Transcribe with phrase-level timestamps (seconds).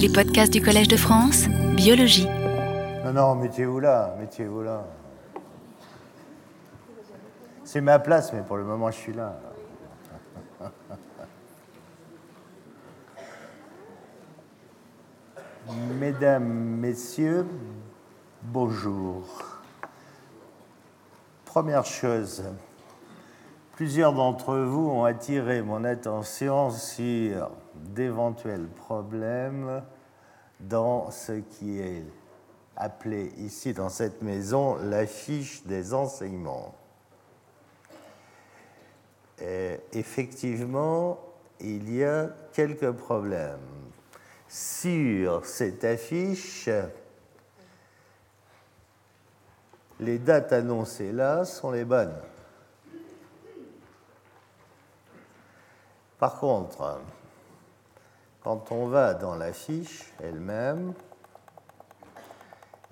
[0.00, 1.46] Les podcasts du Collège de France,
[1.76, 2.26] biologie.
[3.04, 4.86] Non, non, mettez-vous là, mettez-vous là.
[7.64, 9.38] C'est ma place, mais pour le moment, je suis là.
[15.98, 17.46] Mesdames, Messieurs,
[18.42, 19.24] bonjour.
[21.44, 22.42] Première chose,
[23.76, 27.50] plusieurs d'entre vous ont attiré mon attention sur
[27.94, 29.82] d'éventuels problèmes
[30.60, 32.04] dans ce qui est
[32.76, 36.74] appelé ici dans cette maison la fiche des enseignements.
[39.40, 41.18] Et effectivement,
[41.60, 43.58] il y a quelques problèmes.
[44.48, 46.68] Sur cette affiche,
[50.00, 52.16] les dates annoncées là sont les bonnes.
[56.18, 57.00] Par contre,
[58.42, 60.94] quand on va dans la fiche elle-même,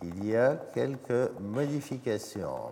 [0.02, 2.70] il y a quelques modifications.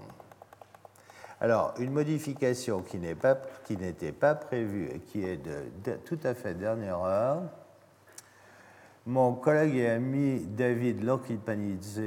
[1.41, 7.01] Alors, une modification qui n'était pas, prévue et qui est de, tout à fait dernière
[7.01, 7.43] heure,
[9.07, 12.01] mon collègue et ami David Lokipanidze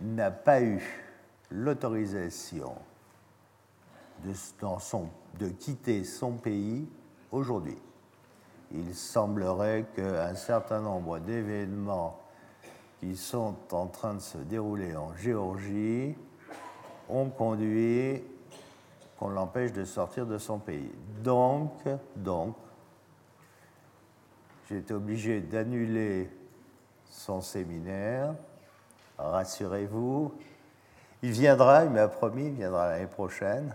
[0.00, 0.82] n'a pas eu
[1.50, 2.74] l'autorisation
[4.24, 4.32] de,
[5.38, 6.88] de quitter son pays
[7.30, 7.78] aujourd'hui
[8.72, 12.20] il semblerait qu'un certain nombre d'événements
[13.00, 16.14] qui sont en train de se dérouler en Géorgie
[17.08, 18.22] ont conduit
[19.18, 20.92] qu'on l'empêche de sortir de son pays.
[21.22, 21.72] Donc,
[22.16, 22.54] donc,
[24.68, 26.30] j'ai été obligé d'annuler
[27.10, 28.34] son séminaire.
[29.18, 30.32] Rassurez-vous,
[31.22, 33.74] il viendra, il m'a promis, il viendra l'année prochaine.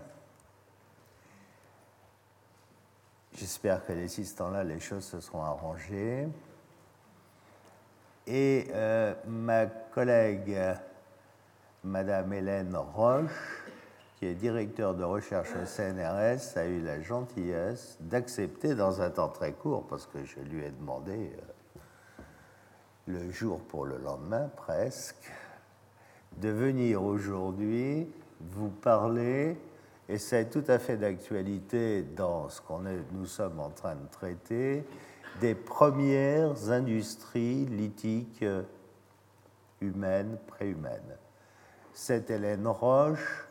[3.38, 6.26] J'espère que d'ici ce temps-là, les choses se seront arrangées.
[8.26, 10.58] Et euh, ma collègue,
[11.84, 13.62] Madame Hélène Roche,
[14.14, 19.28] qui est directeur de recherche au CNRS, a eu la gentillesse d'accepter dans un temps
[19.28, 22.22] très court, parce que je lui ai demandé euh,
[23.06, 25.30] le jour pour le lendemain presque,
[26.38, 28.08] de venir aujourd'hui
[28.40, 29.58] vous parler
[30.08, 34.84] et c'est tout à fait d'actualité dans ce qu'on nous sommes en train de traiter,
[35.40, 38.44] des premières industries lithiques
[39.80, 41.16] humaines, préhumaines.
[41.92, 43.46] C'est Hélène Roche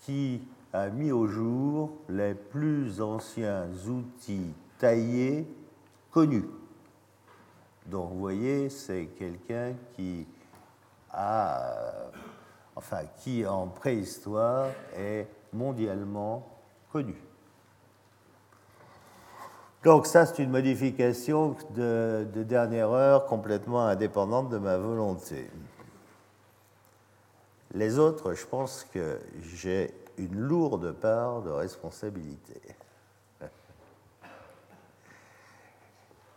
[0.00, 0.40] qui
[0.72, 5.46] a mis au jour les plus anciens outils taillés
[6.10, 6.48] connus.
[7.86, 10.26] Donc vous voyez, c'est quelqu'un qui
[11.10, 11.74] a,
[12.76, 16.46] enfin, qui en préhistoire est mondialement
[16.92, 17.16] connu.
[19.84, 25.48] Donc ça, c'est une modification de, dernière heure complètement indépendante de ma volonté.
[27.74, 32.60] Les autres, je pense que j'ai une lourde part de responsabilité.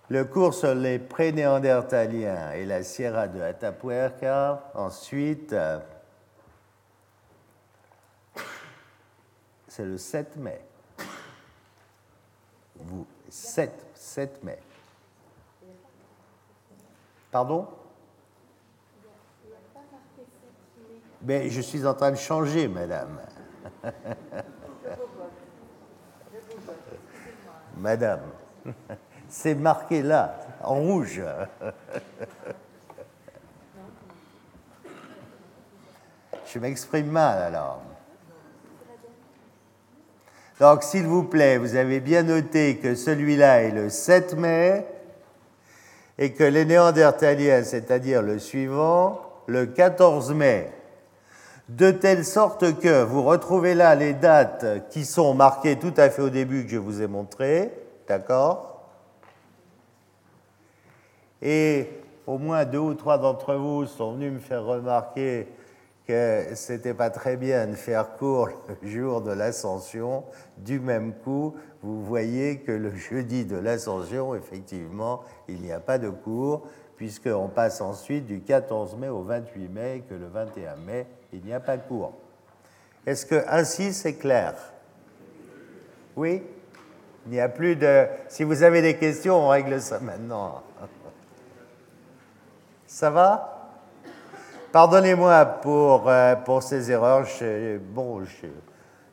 [0.10, 5.56] Le cours sur les pré-néandertaliens et la Sierra de Atapuerca, ensuite
[9.72, 10.60] c'est le 7 mai.
[12.76, 14.60] Vous, 7, 7 mai.
[17.32, 17.70] Pardon?
[21.22, 23.22] Mais je suis en train de changer, madame.
[27.78, 28.30] madame,
[29.30, 31.24] c'est marqué là, en rouge.
[36.46, 37.82] je m'exprime mal alors.
[40.62, 44.86] Donc, s'il vous plaît, vous avez bien noté que celui-là est le 7 mai
[46.20, 50.72] et que les Néandertaliens, c'est-à-dire le suivant, le 14 mai.
[51.68, 56.22] De telle sorte que vous retrouvez là les dates qui sont marquées tout à fait
[56.22, 57.74] au début que je vous ai montré,
[58.08, 58.84] d'accord?
[61.42, 61.90] Et
[62.28, 65.48] au moins deux ou trois d'entre vous sont venus me faire remarquer
[66.08, 68.50] que c'était pas très bien de faire court
[68.82, 70.24] le jour de l'ascension.
[70.58, 75.98] Du même coup, vous voyez que le jeudi de l'ascension, effectivement, il n'y a pas
[75.98, 76.68] de cours,
[76.98, 81.54] puisqu'on passe ensuite du 14 mai au 28 mai, que le 21 mai, il n'y
[81.54, 82.14] a pas de cours.
[83.06, 84.54] Est-ce que ainsi c'est clair?
[86.16, 86.44] Oui?
[87.26, 88.08] Il n'y a plus de.
[88.28, 90.64] Si vous avez des questions, on règle ça maintenant.
[92.88, 93.61] Ça va?
[94.72, 97.28] Pardonnez-moi pour, euh, pour ces erreurs.
[97.94, 98.22] bon,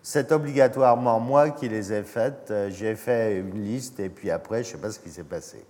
[0.00, 2.50] c'est obligatoirement moi qui les ai faites.
[2.52, 5.24] Euh, j'ai fait une liste et puis après, je ne sais pas ce qui s'est
[5.24, 5.64] passé.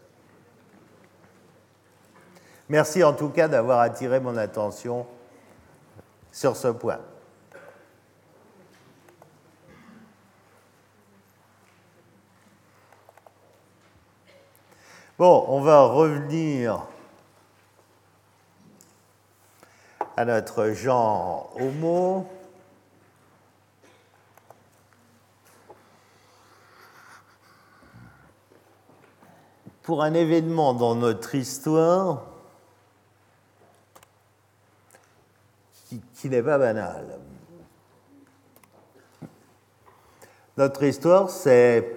[2.68, 5.06] Merci en tout cas d'avoir attiré mon attention
[6.30, 7.00] sur ce point.
[15.18, 16.86] Bon, on va revenir
[20.18, 22.26] à notre genre homo.
[29.84, 32.24] Pour un événement dans notre histoire
[36.16, 37.20] qui, n'est pas banal.
[40.56, 41.96] Notre histoire, c'est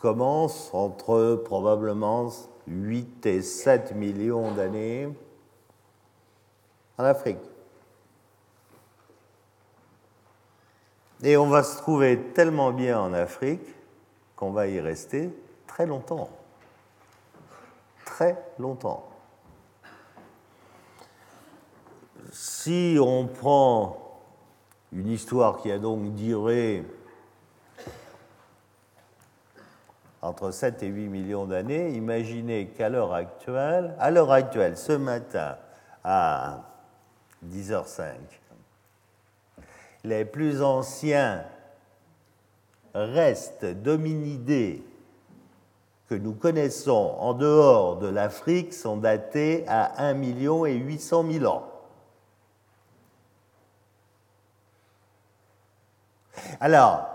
[0.00, 2.32] commence entre probablement
[2.66, 5.08] 8 et 7 millions d'années
[7.00, 7.38] en Afrique.
[11.22, 13.66] Et on va se trouver tellement bien en Afrique
[14.36, 15.30] qu'on va y rester
[15.66, 16.30] très longtemps.
[18.04, 19.06] Très longtemps.
[22.32, 24.20] Si on prend
[24.92, 26.84] une histoire qui a donc duré
[30.22, 35.56] entre 7 et 8 millions d'années, imaginez qu'à l'heure actuelle, à l'heure actuelle, ce matin,
[36.04, 36.69] à
[37.48, 38.12] 10h05,
[40.04, 41.44] les plus anciens
[42.94, 44.82] restes d'hominidés
[46.08, 51.44] que nous connaissons en dehors de l'Afrique sont datés à 1 million et 800 000
[51.46, 51.66] ans.
[56.58, 57.08] Alors,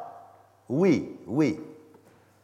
[0.70, 1.60] oui, oui,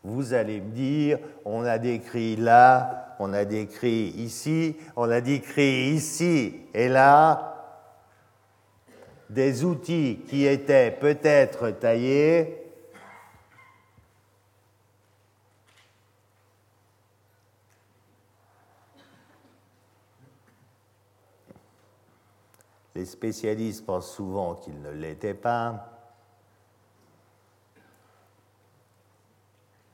[0.04, 5.92] vous allez me dire, on a décrit là, on a décrit ici, on a décrit
[5.92, 7.51] ici et là
[9.32, 12.58] des outils qui étaient peut-être taillés
[22.94, 25.92] Les spécialistes pensent souvent qu'ils ne l'étaient pas.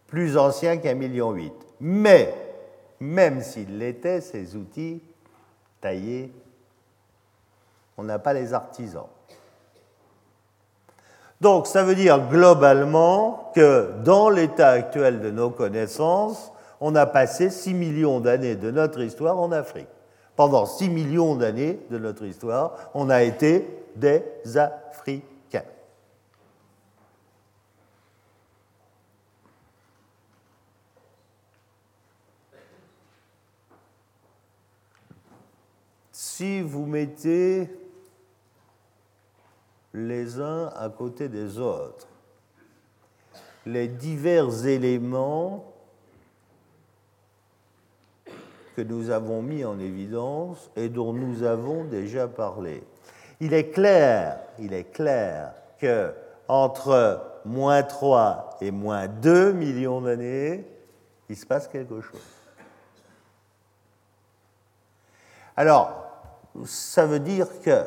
[0.07, 1.53] plus ancien qu'un million huit.
[1.79, 2.33] Mais,
[2.99, 5.01] même s'il l'était, ces outils
[5.79, 6.33] taillés,
[7.97, 9.07] on n'a pas les artisans.
[11.39, 16.51] Donc, ça veut dire globalement que dans l'état actuel de nos connaissances,
[16.81, 19.87] on a passé 6 millions d'années de notre histoire en Afrique.
[20.35, 24.23] Pendant 6 millions d'années de notre histoire, on a été des
[24.55, 25.27] Africains.
[36.37, 37.67] si vous mettez
[39.97, 42.07] les uns à côté des autres
[43.67, 45.73] les divers éléments
[48.75, 52.83] que nous avons mis en évidence et dont nous avons déjà parlé.
[53.39, 56.13] Il est clair, il est clair que
[56.47, 60.65] entre moins 3 et moins 2 millions d'années,
[61.29, 62.21] il se passe quelque chose.
[65.55, 66.05] Alors,
[66.65, 67.83] ça veut dire que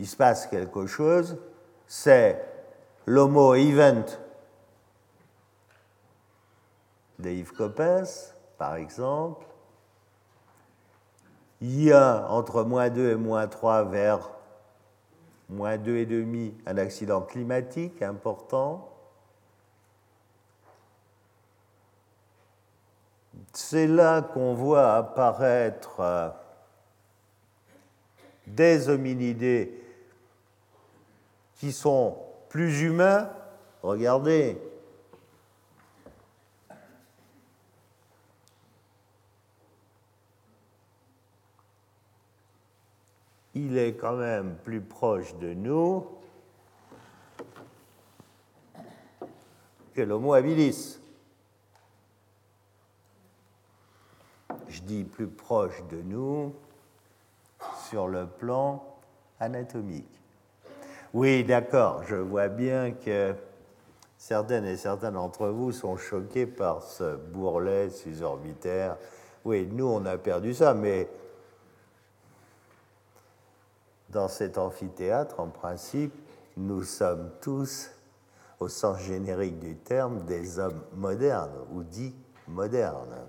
[0.00, 1.36] il se passe quelque chose,
[1.86, 2.42] c'est
[3.04, 4.06] l'homo event
[7.18, 9.44] de Yves Coppens, par exemple.
[11.60, 14.30] Il y a entre moins 2 et moins 3 vers
[15.50, 18.88] moins 2,5 un accident climatique important.
[23.52, 26.30] C'est là qu'on voit apparaître euh,
[28.46, 29.80] des hominidés
[31.60, 32.16] qui sont
[32.48, 33.30] plus humains.
[33.82, 34.58] Regardez.
[43.54, 46.06] Il est quand même plus proche de nous
[49.92, 50.98] que l'Homo habilis.
[54.68, 56.54] je dis plus proche de nous
[57.88, 58.96] sur le plan
[59.40, 60.19] anatomique.
[61.12, 63.34] Oui, d'accord, je vois bien que
[64.16, 68.96] certaines et certains d'entre vous sont choqués par ce bourrelet susorbitaire.
[69.44, 71.08] Oui, nous, on a perdu ça, mais
[74.10, 76.14] dans cet amphithéâtre, en principe,
[76.56, 77.90] nous sommes tous,
[78.60, 82.14] au sens générique du terme, des hommes modernes ou dits
[82.46, 83.26] modernes.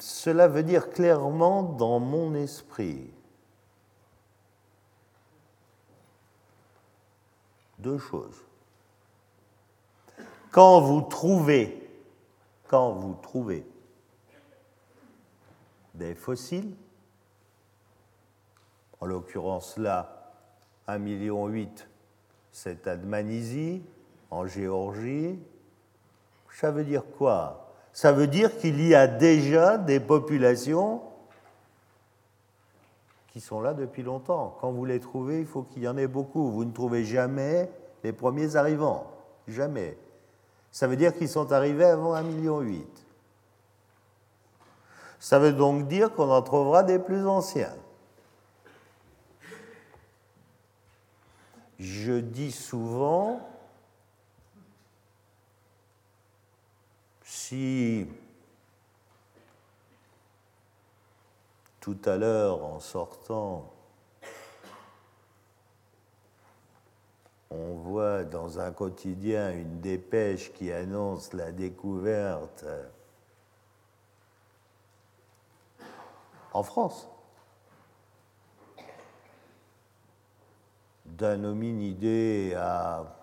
[0.00, 3.10] Cela veut dire clairement dans mon esprit
[7.78, 8.42] deux choses.
[10.50, 11.88] Quand vous trouvez,
[12.66, 13.66] quand vous trouvez
[15.94, 16.74] des fossiles,
[19.00, 20.32] en l'occurrence là,
[20.88, 21.70] 1,8 million,
[22.50, 23.82] c'est à Dmanisi,
[24.30, 25.38] en Géorgie,
[26.50, 27.65] ça veut dire quoi?
[27.96, 31.00] Ça veut dire qu'il y a déjà des populations
[33.28, 34.54] qui sont là depuis longtemps.
[34.60, 36.50] Quand vous les trouvez, il faut qu'il y en ait beaucoup.
[36.50, 37.70] Vous ne trouvez jamais
[38.04, 39.10] les premiers arrivants.
[39.48, 39.96] Jamais.
[40.70, 42.62] Ça veut dire qu'ils sont arrivés avant 1,8 million.
[45.18, 47.74] Ça veut donc dire qu'on en trouvera des plus anciens.
[51.78, 53.40] Je dis souvent,
[57.48, 58.08] si
[61.78, 63.72] tout à l'heure en sortant,
[67.50, 72.64] on voit dans un quotidien une dépêche qui annonce la découverte
[76.52, 77.08] en France
[81.04, 83.15] d'un hominidé à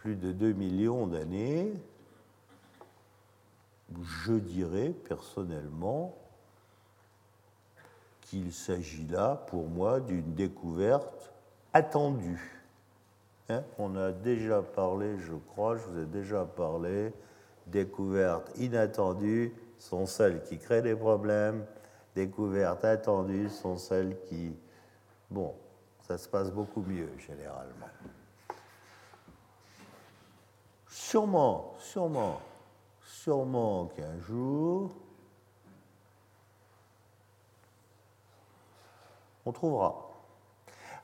[0.00, 1.70] plus de 2 millions d'années,
[4.02, 6.16] je dirais personnellement
[8.22, 11.30] qu'il s'agit là, pour moi, d'une découverte
[11.74, 12.62] attendue.
[13.50, 17.12] Hein, on a déjà parlé, je crois, je vous ai déjà parlé,
[17.66, 21.66] découvertes inattendues sont celles qui créent des problèmes,
[22.14, 24.56] découvertes attendues sont celles qui...
[25.30, 25.54] Bon,
[26.08, 27.90] ça se passe beaucoup mieux généralement.
[30.90, 32.40] Sûrement, sûrement,
[33.00, 34.90] sûrement qu'un jour,
[39.46, 40.10] on trouvera.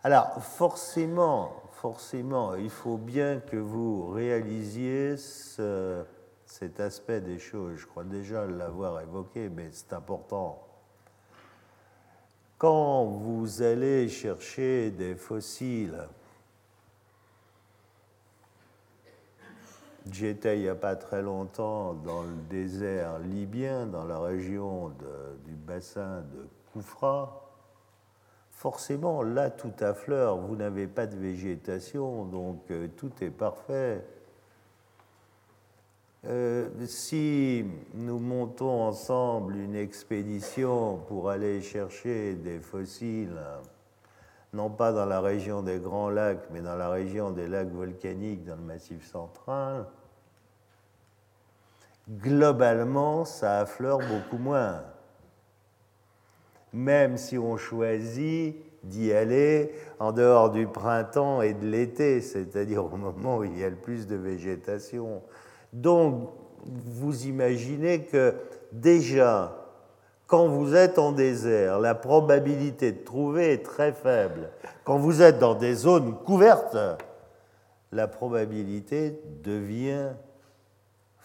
[0.02, 7.76] Alors, forcément, forcément, il faut bien que vous réalisiez cet aspect des choses.
[7.76, 10.66] Je crois déjà l'avoir évoqué, mais c'est important.
[12.58, 16.08] Quand vous allez chercher des fossiles
[20.12, 24.92] J'étais il n'y a pas très longtemps dans le désert libyen, dans la région
[25.44, 27.42] du bassin de Koufra.
[28.50, 34.02] Forcément, là, tout à fleur, vous n'avez pas de végétation, donc euh, tout est parfait.
[36.24, 43.38] Euh, si nous montons ensemble une expédition pour aller chercher des fossiles,
[44.56, 48.44] non pas dans la région des Grands Lacs, mais dans la région des lacs volcaniques
[48.44, 49.86] dans le Massif central,
[52.10, 54.82] globalement, ça affleure beaucoup moins.
[56.72, 62.96] Même si on choisit d'y aller en dehors du printemps et de l'été, c'est-à-dire au
[62.96, 65.22] moment où il y a le plus de végétation.
[65.72, 66.30] Donc,
[66.64, 68.34] vous imaginez que
[68.72, 69.65] déjà,
[70.26, 74.50] quand vous êtes en désert, la probabilité de trouver est très faible.
[74.84, 76.76] Quand vous êtes dans des zones couvertes,
[77.92, 80.10] la probabilité devient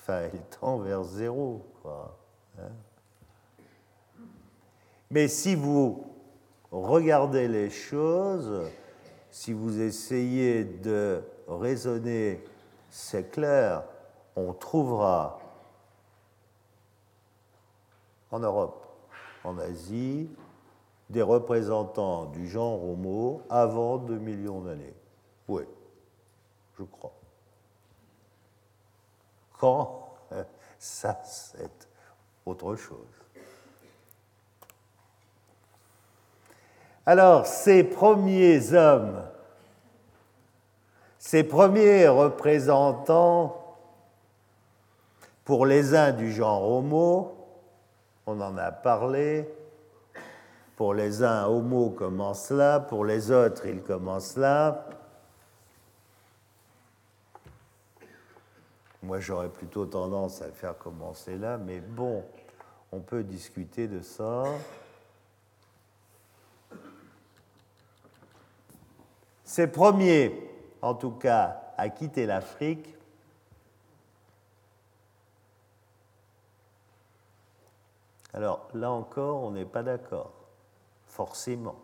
[0.01, 1.62] enfin, elle tend vers zéro.
[1.86, 2.70] Hein.
[5.10, 6.05] Mais si vous
[6.72, 8.70] regardez les choses,
[9.29, 12.43] si vous essayez de raisonner,
[12.89, 13.84] c'est clair,
[14.36, 15.39] on trouvera
[18.31, 18.81] en Europe,
[19.43, 20.29] en Asie,
[21.10, 24.93] des représentants du genre Homo avant 2 millions d'années.
[25.48, 25.63] Oui,
[26.77, 27.13] je crois
[29.62, 30.10] quand
[30.79, 31.88] ça, c'est
[32.45, 32.98] autre chose.
[37.05, 39.24] Alors, ces premiers hommes,
[41.19, 43.57] ces premiers représentants,
[45.45, 47.40] pour les uns du genre Homo,
[48.25, 49.48] on en a parlé,
[50.75, 54.88] pour les uns, Homo commence là, pour les autres, il commence là.
[59.04, 62.24] Moi, j'aurais plutôt tendance à faire commencer là, mais bon,
[62.92, 64.44] on peut discuter de ça.
[69.44, 70.50] Ces premiers,
[70.82, 72.96] en tout cas, à quitter l'Afrique,
[78.34, 80.32] alors là encore, on n'est pas d'accord,
[81.06, 81.76] forcément,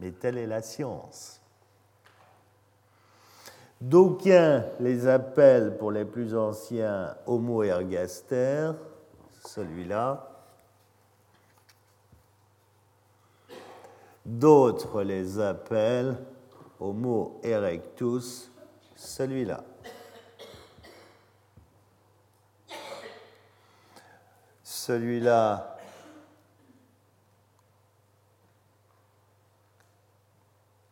[0.00, 1.40] mais telle est la science.
[3.80, 8.70] D'aucuns les appellent pour les plus anciens Homo ergaster,
[9.44, 10.28] celui-là.
[14.24, 16.16] D'autres les appellent
[16.78, 18.52] Homo erectus,
[18.94, 19.64] celui-là.
[24.92, 25.74] Celui-là,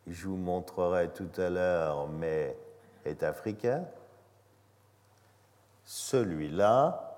[0.07, 2.57] je vous montrerai tout à l'heure, mais
[3.05, 3.85] est africain.
[5.85, 7.15] Celui-là,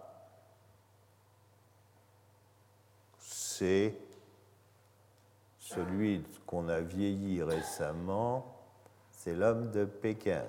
[3.20, 3.96] c'est
[5.60, 8.56] celui qu'on a vieilli récemment,
[9.12, 10.42] c'est l'homme de Pékin,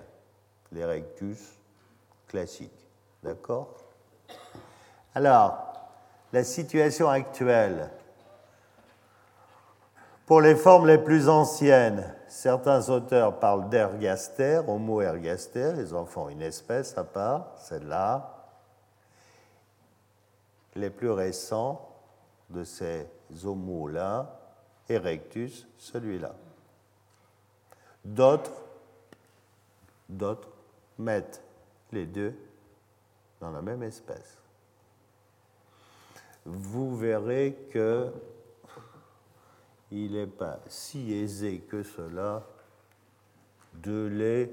[0.72, 1.60] l'Erectus
[2.28, 2.88] classique.
[3.22, 3.75] D'accord?
[5.13, 5.73] Alors,
[6.34, 7.92] la situation actuelle,
[10.25, 16.30] pour les formes les plus anciennes, certains auteurs parlent d'ergaster, homo ergaster, ils en font
[16.30, 18.48] une espèce à part, celle-là.
[20.75, 21.88] Les plus récents
[22.50, 23.06] de ces
[23.44, 24.40] homos-là,
[24.90, 26.34] erectus, celui-là.
[28.04, 28.63] D'autres,
[30.10, 30.50] d'autres
[30.98, 31.44] mettent
[31.92, 32.34] les deux
[33.40, 34.43] dans la même espèce.
[36.46, 38.12] Vous verrez que
[39.92, 42.44] il n'est pas si aisé que cela
[43.76, 44.50] de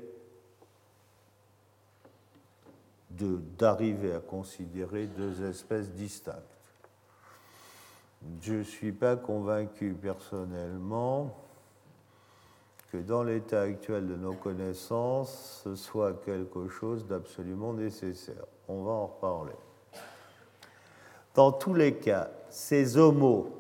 [3.10, 6.38] d'arriver à considérer deux espèces distinctes.
[8.42, 11.36] Je ne suis pas convaincu personnellement
[12.92, 18.44] que dans l'état actuel de nos connaissances, ce soit quelque chose d'absolument nécessaire.
[18.68, 19.52] On va en reparler.
[21.34, 23.50] Dans tous les cas, ces homos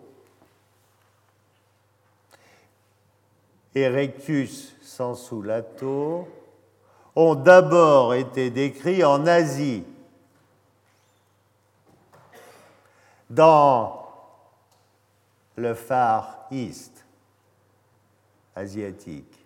[3.74, 5.34] Erectus sensu
[7.14, 9.84] ont d'abord été décrits en Asie,
[13.28, 14.08] dans
[15.54, 17.04] le Far East
[18.56, 19.38] asiatique,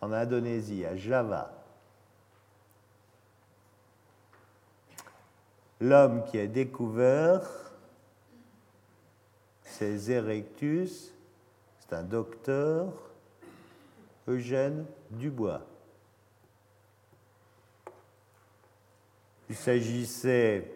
[0.00, 1.55] en Indonésie, à Java.
[5.80, 7.42] L'homme qui a découvert
[9.62, 11.12] ces erectus,
[11.78, 12.92] c'est un docteur,
[14.26, 15.60] Eugène Dubois.
[19.48, 20.72] Il s'agissait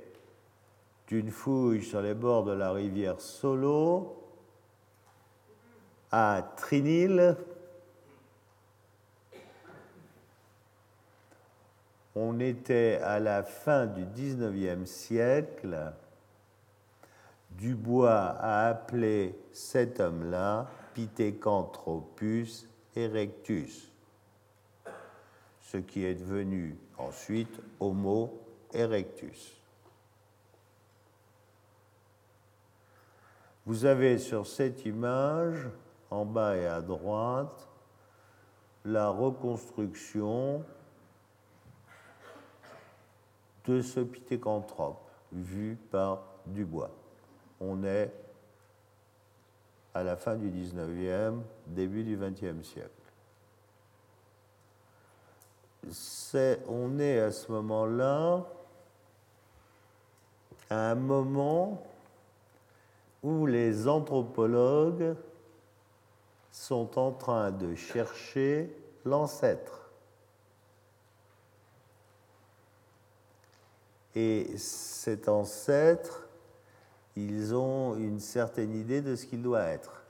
[1.09, 4.17] d'une fouille sur les bords de la rivière Solo,
[6.13, 7.37] à Trinil.
[12.22, 15.94] On était à la fin du XIXe siècle.
[17.52, 23.90] Dubois a appelé cet homme-là Pithecanthropus erectus,
[25.62, 28.38] ce qui est devenu ensuite Homo
[28.74, 29.56] erectus.
[33.64, 35.70] Vous avez sur cette image,
[36.11, 37.66] en bas et à droite,
[38.85, 40.62] la reconstruction
[43.66, 45.01] de ce pithécanthrope
[45.33, 46.90] vu par Dubois.
[47.61, 48.12] On est
[49.94, 52.90] à la fin du 19e, début du 20e siècle.
[56.68, 58.46] on est à ce moment-là
[60.68, 61.83] à un moment
[63.23, 65.16] où les anthropologues
[66.53, 69.80] sont en train de chercher l'ancêtre.
[74.14, 76.29] Et cet ancêtre,
[77.16, 80.03] ils ont une certaine idée de ce qu'il doit être.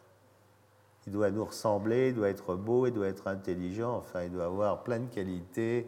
[1.07, 4.45] Il doit nous ressembler, il doit être beau, il doit être intelligent, enfin, il doit
[4.45, 5.87] avoir plein de qualités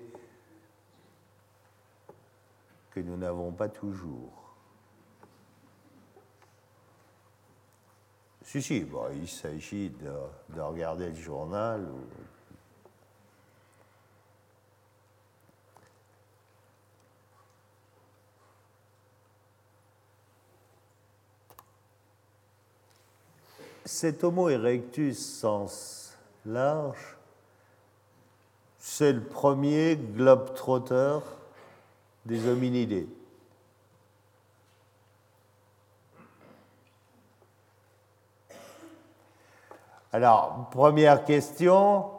[2.91, 4.43] que nous n'avons pas toujours.
[8.45, 11.87] Si, si, il s'agit de, regarder le journal.
[23.85, 26.17] Cet Homo erectus sens
[26.47, 27.17] large,
[28.79, 31.19] c'est le premier globe-trotter
[32.25, 33.09] des hominidés.
[40.13, 42.11] Alors, première question,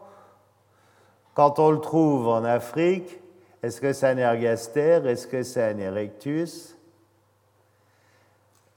[1.34, 3.20] quand on le trouve en Afrique,
[3.62, 6.76] est-ce que c'est un ergaster Est-ce que c'est un erectus?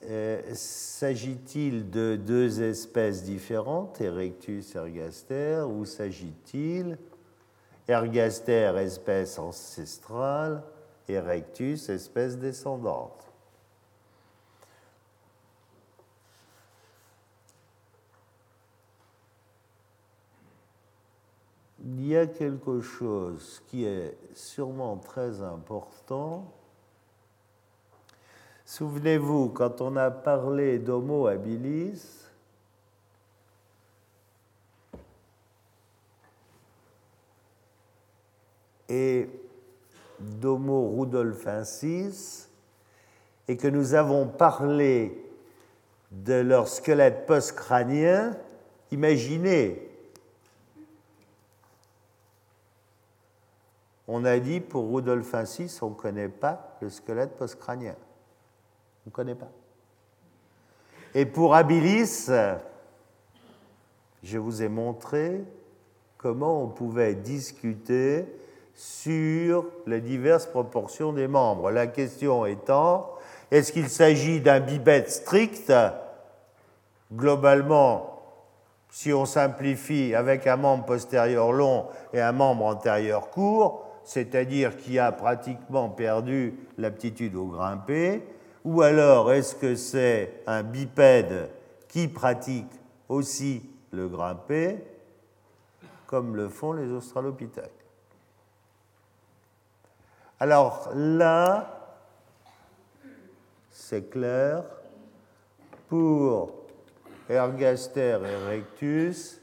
[0.08, 6.98] Euh, S'agit-il de deux espèces différentes, erectus, ergaster, ou s'agit-il
[7.88, 10.62] ergaster, espèce ancestrale,
[11.08, 13.26] erectus, espèce descendante?
[21.88, 26.55] Il y a quelque chose qui est sûrement très important.
[28.66, 32.02] Souvenez-vous, quand on a parlé d'Homo habilis,
[38.88, 39.30] et
[40.18, 42.48] d'Homo rudolfensis,
[43.46, 45.24] et que nous avons parlé
[46.10, 48.36] de leur squelette post-crânien,
[48.90, 49.88] imaginez,
[54.08, 57.94] on a dit pour rudolfensis, on ne connaît pas le squelette post-crânien.
[59.06, 59.50] Ne connaît pas.
[61.14, 62.30] Et pour habilis,
[64.22, 65.42] je vous ai montré
[66.18, 68.26] comment on pouvait discuter
[68.74, 71.70] sur les diverses proportions des membres.
[71.70, 73.10] La question étant,
[73.50, 75.72] est-ce qu'il s'agit d'un bipède strict?
[77.14, 78.20] Globalement,
[78.90, 84.98] si on simplifie avec un membre postérieur long et un membre antérieur court, c'est-à-dire qui
[84.98, 88.22] a pratiquement perdu l'aptitude au grimper,
[88.66, 91.50] ou alors est-ce que c'est un bipède
[91.86, 92.72] qui pratique
[93.08, 94.84] aussi le grimper,
[96.08, 97.70] comme le font les australopithèques?
[100.40, 101.96] Alors là,
[103.70, 104.64] c'est clair,
[105.88, 106.50] pour
[107.28, 109.40] Ergaster et Rectus,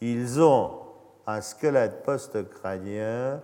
[0.00, 0.78] ils ont
[1.26, 3.42] un squelette post-crânien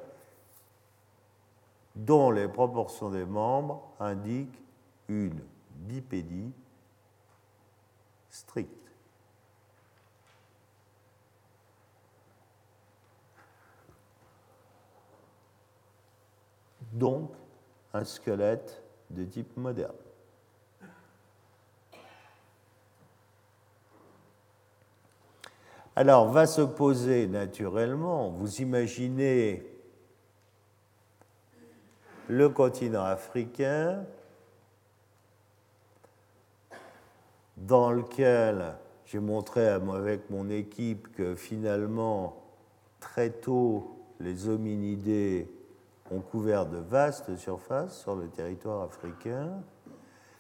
[1.95, 4.59] dont les proportions des membres indiquent
[5.13, 5.41] une
[5.77, 6.53] bipédie
[8.31, 8.79] stricte.
[16.93, 17.33] donc
[17.95, 19.97] un squelette de type moderne.
[25.97, 29.67] Alors va se poser naturellement, vous imaginez
[32.29, 34.05] le continent africain
[37.63, 38.75] dans lequel
[39.07, 42.37] j'ai montré avec mon équipe que finalement
[42.99, 45.49] très tôt les hominidés
[46.11, 49.63] ont couvert de vastes surfaces sur le territoire africain,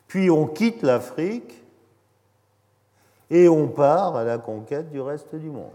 [0.08, 1.64] puis on quitte l'Afrique
[3.30, 5.70] et on part à la conquête du reste du monde.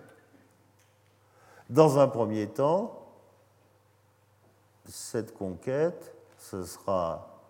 [1.69, 3.05] Dans un premier temps,
[4.85, 7.41] cette conquête, ce sera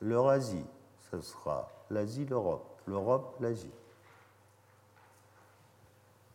[0.00, 0.66] l'Eurasie,
[1.10, 3.70] ce sera l'Asie, l'Europe, l'Europe, l'Asie.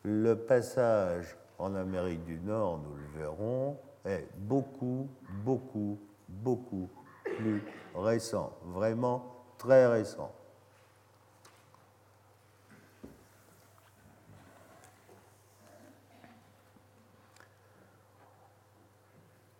[0.04, 5.08] Le passage en Amérique du Nord, nous le verrons, est beaucoup,
[5.44, 6.90] beaucoup, beaucoup
[7.38, 7.62] plus
[7.94, 9.26] récent, vraiment
[9.58, 10.32] très récent.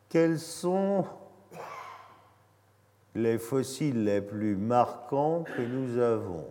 [0.08, 1.06] Quels sont
[3.14, 6.48] les fossiles les plus marquants que nous avons?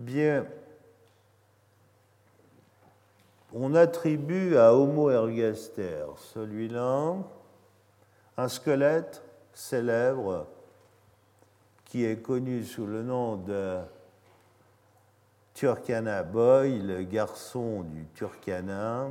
[0.00, 0.46] Bien,
[3.52, 7.16] on attribue à Homo ergaster, celui-là,
[8.38, 10.46] un squelette célèbre
[11.84, 13.80] qui est connu sous le nom de
[15.52, 19.08] Turkana Boy, le garçon du Turkana,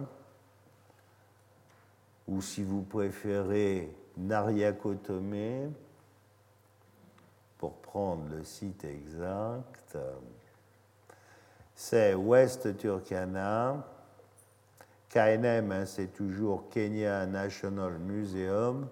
[2.27, 5.71] ou si vous préférez Nariakotome,
[7.59, 9.95] pour prendre le site exact,
[11.81, 13.81] c'est West Turkana,
[15.07, 18.89] KNM, hein, c'est toujours Kenya National Museum.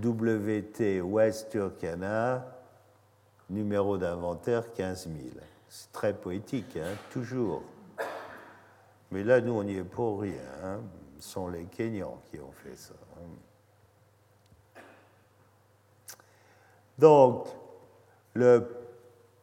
[0.00, 2.46] WT West Turkana,
[3.50, 5.18] numéro d'inventaire 15 000.
[5.68, 7.64] C'est très poétique, hein, toujours.
[9.10, 10.34] Mais là, nous, on n'y est pour rien.
[10.62, 10.78] Hein.
[11.18, 12.94] Ce sont les Kenyans qui ont fait ça.
[16.96, 17.48] Donc,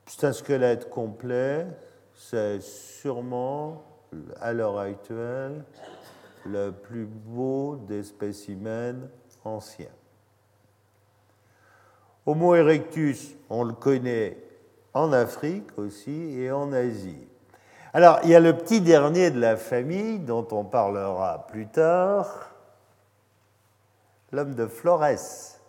[0.05, 1.67] c'est un squelette complet.
[2.15, 3.83] C'est sûrement
[4.39, 5.63] à l'heure actuelle
[6.45, 9.09] le plus beau des spécimens
[9.43, 9.87] anciens.
[12.25, 14.37] Homo erectus, on le connaît
[14.93, 17.27] en Afrique aussi et en Asie.
[17.93, 22.51] Alors, il y a le petit dernier de la famille dont on parlera plus tard,
[24.31, 25.59] l'homme de Flores.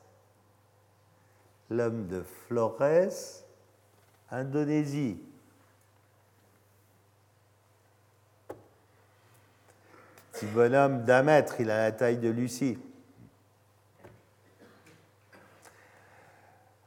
[1.70, 3.43] L'homme de Flores,
[4.30, 5.18] Indonésie.
[10.32, 12.78] Petit bonhomme d'un mètre, il a la taille de Lucie.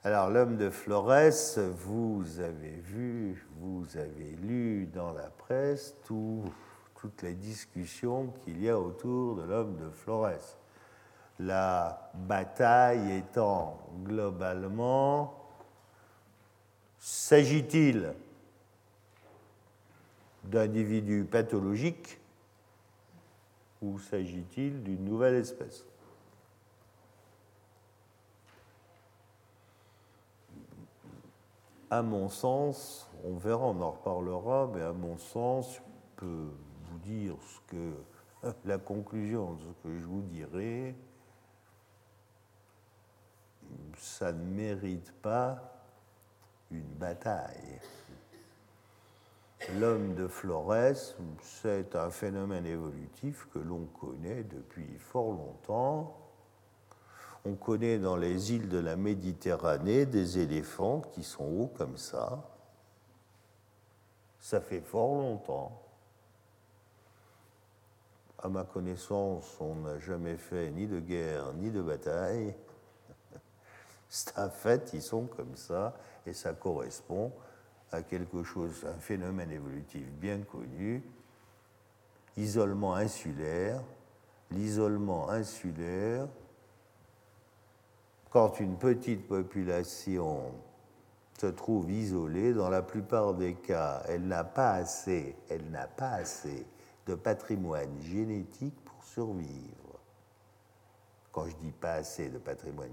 [0.04, 7.34] Alors, l'homme de Flores, vous avez vu, vous avez lu dans la presse toutes les
[7.34, 10.58] discussions qu'il y a autour de l'homme de Flores.
[11.39, 15.37] La bataille étant globalement,
[17.00, 18.14] s'agit-il
[20.44, 22.20] d'individus pathologiques
[23.82, 25.86] ou s'agit-il d'une nouvelle espèce?
[31.90, 35.80] À mon sens, on verra, on en reparlera, mais à mon sens, je
[36.18, 36.50] peux
[36.84, 37.94] vous dire ce que
[38.66, 40.96] la conclusion de ce que je vous dirai,
[43.98, 45.77] ça ne mérite pas
[46.72, 47.80] une bataille.
[49.80, 56.16] L'homme de Flores, c'est un phénomène évolutif que l'on connaît depuis fort longtemps.
[57.44, 62.44] On connaît dans les îles de la Méditerranée des éléphants qui sont hauts comme ça.
[64.40, 65.82] Ça fait fort longtemps.
[68.40, 72.56] À ma connaissance, on n'a jamais fait ni de guerre ni de bataille.
[74.10, 75.96] C'est un fait, ils sont comme ça,
[76.28, 77.32] et ça correspond
[77.92, 81.02] à quelque chose, un phénomène évolutif bien connu,
[82.36, 83.82] isolement insulaire.
[84.52, 86.28] L'isolement insulaire,
[88.30, 90.52] quand une petite population
[91.38, 96.12] se trouve isolée, dans la plupart des cas, elle n'a pas assez, elle n'a pas
[96.12, 96.66] assez
[97.06, 100.00] de patrimoine génétique pour survivre.
[101.32, 102.92] Quand je dis pas assez de patrimoine,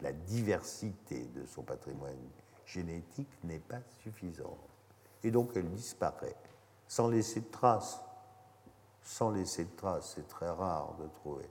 [0.00, 2.14] la diversité de son patrimoine
[2.66, 4.58] génétique n'est pas suffisante.
[5.22, 6.36] Et donc elle disparaît,
[6.86, 8.00] sans laisser de traces.
[9.02, 11.48] Sans laisser de traces, c'est très rare de trouver.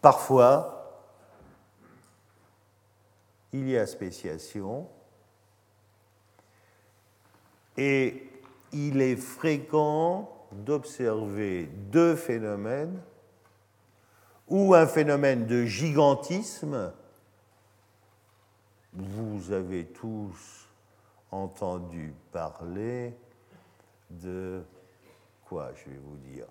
[0.00, 1.04] Parfois,
[3.52, 4.88] il y a spéciation,
[7.76, 8.28] et
[8.72, 13.00] il est fréquent d'observer deux phénomènes,
[14.48, 16.92] ou un phénomène de gigantisme,
[18.96, 20.68] vous avez tous
[21.30, 23.14] entendu parler
[24.10, 24.62] de
[25.44, 26.46] quoi, je vais vous dire,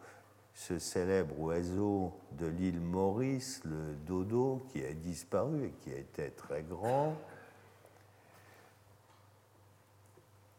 [0.54, 6.62] ce célèbre oiseau de l'île Maurice, le dodo, qui a disparu et qui était très
[6.64, 7.16] grand.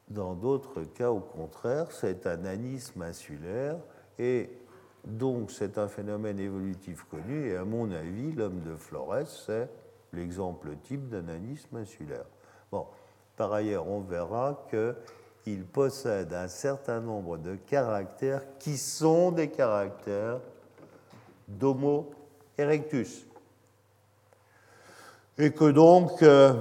[0.09, 3.77] Dans d'autres cas, au contraire, c'est un anisme insulaire
[4.18, 4.51] et
[5.05, 9.68] donc c'est un phénomène évolutif connu et à mon avis, l'homme de Flores, c'est
[10.12, 11.27] l'exemple type d'un
[11.75, 12.25] insulaire.
[12.71, 12.87] Bon,
[13.37, 20.40] par ailleurs, on verra qu'il possède un certain nombre de caractères qui sont des caractères
[21.47, 22.11] d'Homo
[22.59, 23.27] erectus.
[25.38, 26.55] Et que donc, euh,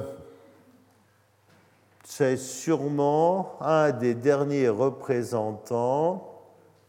[2.04, 6.32] c'est sûrement un des derniers représentants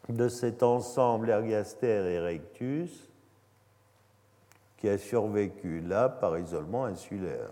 [0.09, 3.06] de cet ensemble ergaster erectus
[4.77, 7.51] qui a survécu là par isolement insulaire.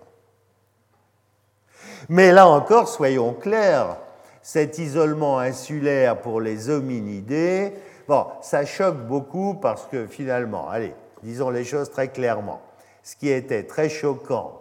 [2.08, 3.96] Mais là encore, soyons clairs,
[4.42, 7.72] cet isolement insulaire pour les hominidés,
[8.06, 12.60] bon, ça choque beaucoup parce que finalement, allez, disons les choses très clairement,
[13.02, 14.60] ce qui était très choquant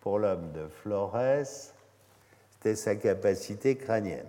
[0.00, 1.16] pour l'homme de Flores,
[2.52, 4.26] c'était sa capacité crânienne.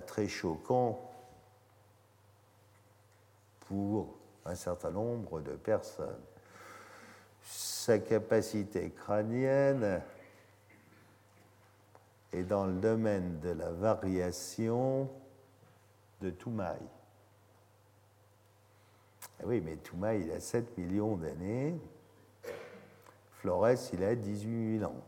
[0.00, 1.00] Très choquant
[3.60, 6.22] pour un certain nombre de personnes.
[7.42, 10.02] Sa capacité crânienne
[12.32, 15.08] est dans le domaine de la variation
[16.20, 16.78] de Toumaï.
[19.38, 21.76] Ah oui, mais Toumaï, il a 7 millions d'années.
[23.40, 25.04] Flores, il a 18 000 ans.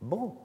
[0.00, 0.36] Bon,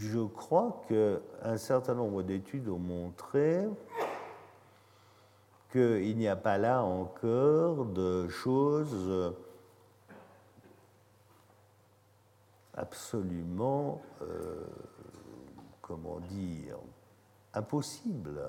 [0.00, 3.68] je crois qu'un certain nombre d'études ont montré
[5.70, 9.34] qu'il n'y a pas là encore de choses
[12.72, 14.64] absolument, euh,
[15.82, 16.78] comment dire,
[17.52, 18.40] impossibles.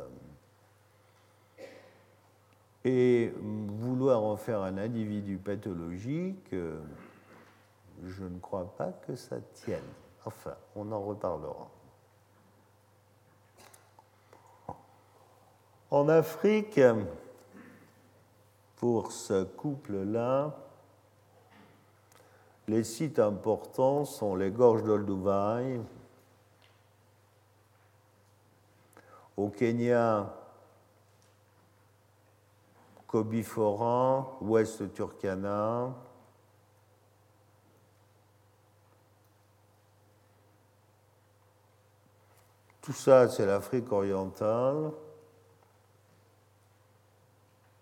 [2.86, 6.56] Et vouloir en faire un individu pathologique,
[8.04, 9.82] je ne crois pas que ça tienne.
[10.26, 11.68] Enfin, on en reparlera.
[15.90, 16.80] En Afrique,
[18.78, 20.56] pour ce couple-là,
[22.68, 25.82] les sites importants sont les gorges d'Olduvai.
[29.36, 30.34] Au Kenya,
[33.08, 35.94] Kobiforan, Ouest Turkana.
[42.82, 44.92] Tout ça, c'est l'Afrique orientale.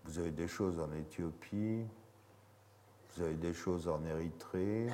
[0.04, 1.86] Vous avez des choses en Éthiopie,
[3.16, 4.88] vous avez des choses en Érythrée.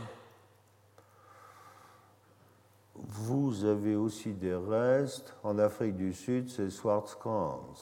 [2.95, 5.35] Vous avez aussi des restes.
[5.43, 7.73] En Afrique du Sud, c'est Swartkrans.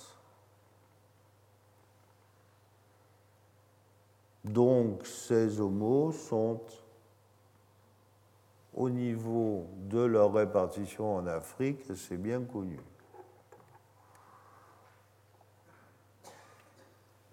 [4.44, 6.62] Donc ces homos sont
[8.74, 12.80] au niveau de leur répartition en Afrique, c'est bien connu.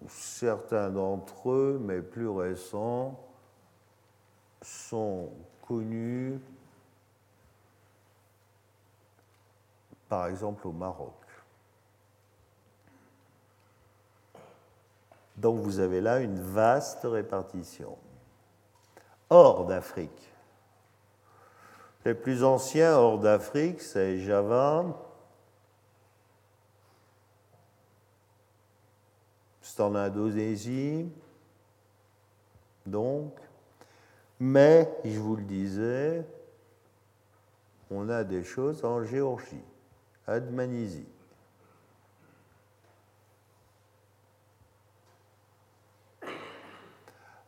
[0.07, 3.19] Certains d'entre eux, mais plus récents,
[4.61, 5.31] sont
[5.67, 6.39] connus
[10.09, 11.13] par exemple au Maroc.
[15.37, 17.97] Donc vous avez là une vaste répartition.
[19.29, 20.30] Hors d'Afrique.
[22.03, 24.85] Les plus anciens hors d'Afrique, c'est Java,
[29.61, 31.07] c'est en Indonésie,
[32.85, 33.37] donc,
[34.39, 36.25] mais, je vous le disais,
[37.91, 39.63] on a des choses en Géorgie,
[40.25, 40.39] à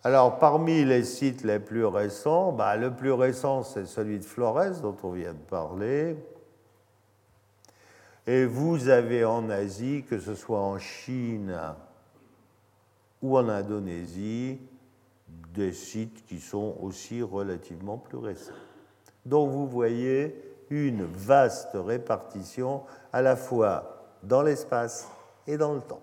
[0.06, 4.82] Alors, parmi les sites les plus récents, bah, le plus récent, c'est celui de Flores,
[4.82, 6.18] dont on vient de parler.
[8.28, 11.58] Et vous avez en Asie, que ce soit en Chine
[13.22, 14.60] ou en Indonésie,
[15.54, 18.52] des sites qui sont aussi relativement plus récents.
[19.26, 20.36] Donc vous voyez
[20.70, 25.08] une vaste répartition à la fois dans l'espace
[25.48, 26.02] et dans le temps,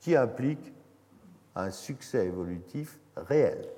[0.00, 0.72] qui implique
[1.54, 3.68] un succès évolutif réel.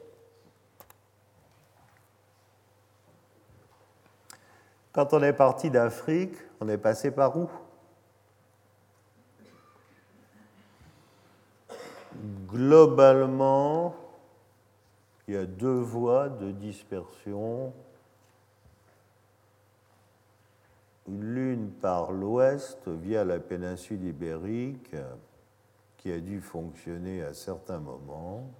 [4.92, 7.50] Quand on est parti d'Afrique, on est passé par où?
[12.46, 13.94] Globalement,
[15.28, 17.74] il y a deux voies de dispersion.
[21.06, 24.94] L'une par l'ouest via la péninsule ibérique,
[25.96, 28.50] qui a dû fonctionner à certains moments,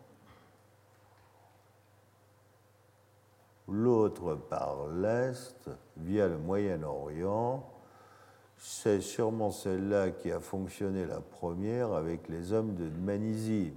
[3.68, 7.64] l'autre par l'Est, via le Moyen-Orient.
[8.56, 13.72] C'est sûrement celle-là qui a fonctionné la première avec les hommes de Manisie.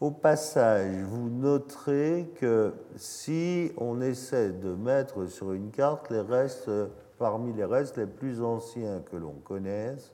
[0.00, 6.70] Au passage, vous noterez que si on essaie de mettre sur une carte les restes,
[7.18, 10.12] parmi les restes les plus anciens que l'on connaisse,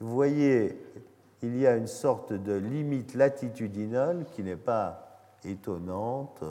[0.00, 0.78] vous voyez,
[1.42, 6.42] il y a une sorte de limite latitudinale qui n'est pas étonnante.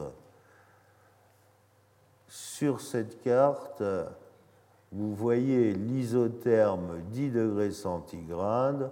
[2.28, 3.84] Sur cette carte,
[4.92, 8.92] vous voyez l'isotherme 10 degrés centigrades,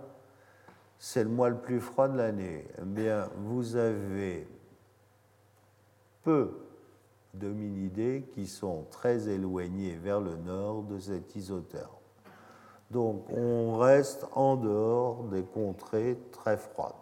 [1.00, 2.68] c'est le mois le plus froid de l'année.
[2.80, 4.48] Eh bien, vous avez
[6.24, 6.52] peu
[7.34, 11.97] d'hominidés qui sont très éloignés vers le nord de cet isotherme.
[12.92, 16.94] Donc on reste en dehors des contrées très froides.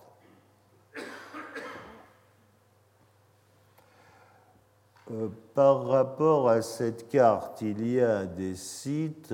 [5.11, 9.33] Euh, par rapport à cette carte, il y a des sites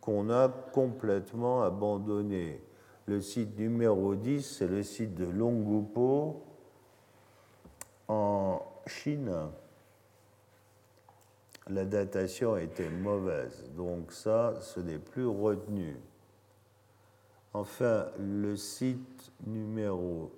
[0.00, 2.60] qu'on a complètement abandonnés.
[3.06, 6.42] Le site numéro 10, c'est le site de Longupo
[8.08, 9.32] en Chine
[11.68, 13.64] la datation était mauvaise.
[13.76, 15.96] Donc ça, ce n'est plus retenu.
[17.52, 20.30] Enfin, le site numéro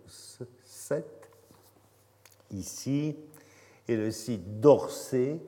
[0.65, 1.05] 7,
[2.51, 3.17] ici,
[3.89, 5.41] est le site d'Orsay,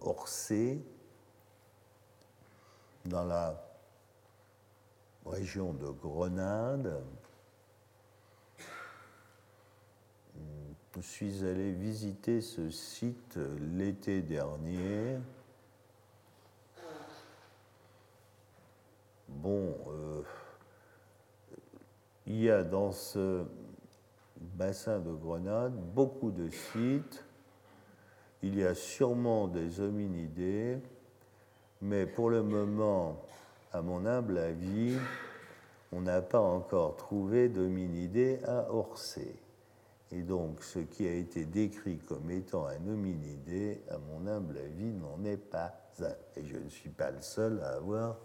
[0.00, 0.78] Orsay,
[3.04, 3.60] dans la
[5.24, 7.02] région de Grenade.
[10.96, 13.38] Je suis allé visiter ce site
[13.74, 15.18] l'été dernier.
[19.28, 20.22] Bon, euh,
[22.26, 23.44] il y a dans ce
[24.40, 27.22] bassin de Grenade beaucoup de sites.
[28.42, 30.78] Il y a sûrement des hominidés,
[31.82, 33.20] mais pour le moment,
[33.70, 34.96] à mon humble avis,
[35.92, 39.34] on n'a pas encore trouvé d'hominidés à Orsay.
[40.12, 44.92] Et donc, ce qui a été décrit comme étant un hominidé, à mon humble avis,
[44.92, 46.14] n'en est pas un.
[46.36, 48.16] Et je ne suis pas le seul à avoir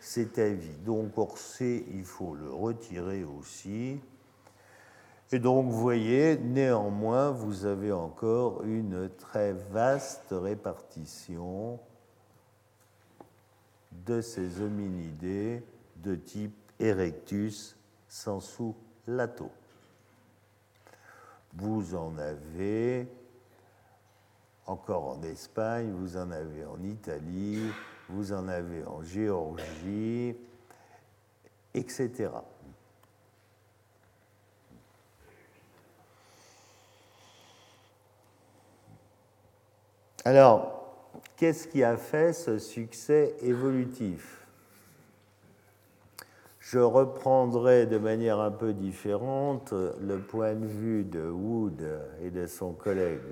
[0.00, 0.76] cet avis.
[0.84, 3.98] Donc, Orsay, il faut le retirer aussi.
[5.32, 11.78] Et donc, vous voyez, néanmoins, vous avez encore une très vaste répartition
[14.06, 15.62] de ces hominidés
[15.96, 17.76] de type Erectus
[18.08, 18.72] sensu
[19.06, 19.50] lato.
[21.58, 23.08] Vous en avez
[24.64, 27.72] encore en Espagne, vous en avez en Italie,
[28.08, 30.36] vous en avez en Géorgie,
[31.74, 32.30] etc.
[40.24, 40.94] Alors,
[41.36, 44.37] qu'est-ce qui a fait ce succès évolutif?
[46.70, 51.82] Je reprendrai de manière un peu différente le point de vue de Wood
[52.22, 53.22] et de son collègue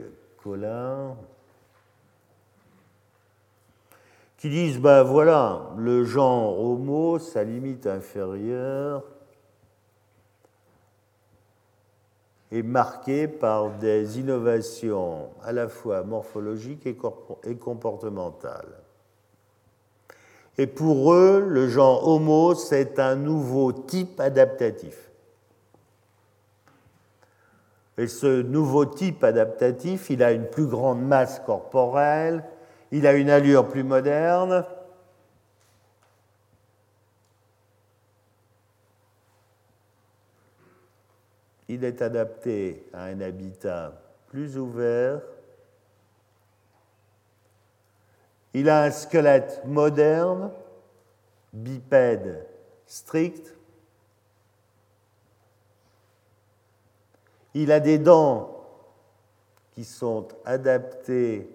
[0.42, 1.14] Colin,
[4.38, 9.04] qui disent, ben voilà, le genre homo, sa limite inférieure,
[12.50, 18.85] est marqué par des innovations à la fois morphologiques et comportementales.
[20.58, 25.10] Et pour eux, le genre Homo, c'est un nouveau type adaptatif.
[27.98, 32.44] Et ce nouveau type adaptatif, il a une plus grande masse corporelle,
[32.90, 34.64] il a une allure plus moderne,
[41.68, 43.92] il est adapté à un habitat
[44.28, 45.20] plus ouvert.
[48.56, 50.50] Il a un squelette moderne,
[51.52, 52.48] bipède
[52.86, 53.54] strict.
[57.52, 58.64] Il a des dents
[59.72, 61.50] qui sont adaptées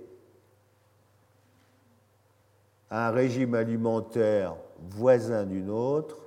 [2.91, 6.19] à un régime alimentaire voisin d'une autre.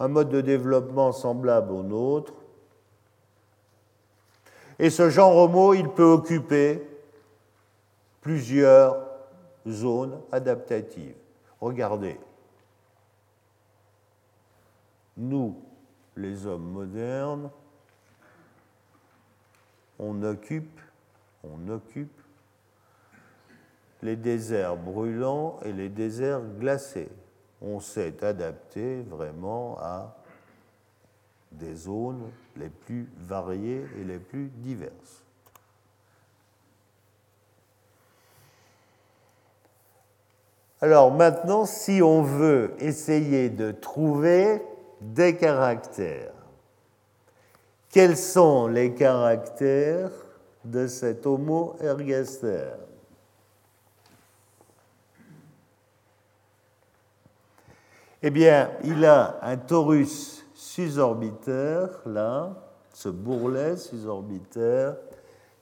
[0.00, 2.32] un mode de développement semblable au nôtre.
[4.78, 6.82] Et ce genre homo, il peut occuper
[8.20, 9.06] plusieurs
[9.66, 11.16] zones adaptatives.
[11.60, 12.18] Regardez,
[15.16, 15.56] nous,
[16.16, 17.50] les hommes modernes,
[19.98, 20.80] on occupe,
[21.42, 22.12] on occupe
[24.02, 27.10] les déserts brûlants et les déserts glacés
[27.60, 30.14] on s'est adapté vraiment à
[31.50, 35.24] des zones les plus variées et les plus diverses.
[40.80, 44.62] Alors maintenant, si on veut essayer de trouver
[45.00, 46.32] des caractères,
[47.90, 50.10] quels sont les caractères
[50.64, 52.70] de cet Homo ergaster?
[58.22, 62.52] Eh bien, il a un torus susorbitaire, là,
[62.92, 64.96] ce bourrelet susorbitaire,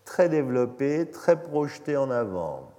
[0.06, 2.72] très développé, très projeté en avant.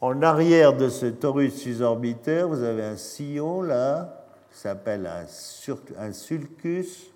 [0.00, 5.24] En arrière de ce torus susorbitaire, vous avez un sillon, là, qui s'appelle un,
[5.98, 7.12] un sulcus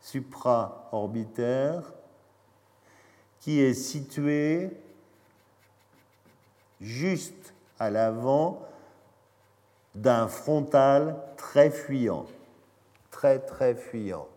[0.00, 1.82] supraorbitaire,
[3.40, 4.70] qui est situé
[6.80, 8.62] juste à l'avant
[9.96, 12.26] d'un frontal très fuyant,
[13.10, 14.28] très très fuyant.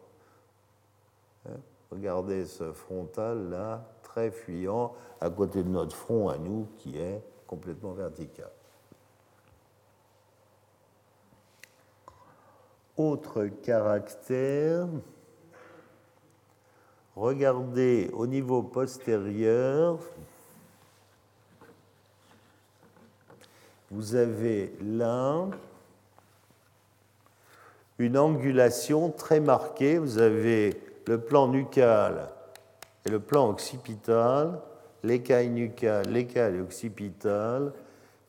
[1.45, 1.57] Hein?
[1.91, 7.21] Regardez ce frontal là, très fuyant, à côté de notre front à nous qui est
[7.45, 8.49] complètement vertical.
[12.95, 14.87] Autre caractère,
[17.15, 19.99] regardez au niveau postérieur,
[23.91, 25.47] vous avez là
[27.97, 29.97] une angulation très marquée.
[29.97, 32.29] Vous avez le plan nucal
[33.05, 34.59] et le plan occipital,
[35.03, 37.73] l'écaille nucale, l'écaille occipitale,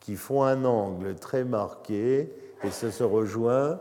[0.00, 2.32] qui font un angle très marqué
[2.62, 3.78] et ça se rejoint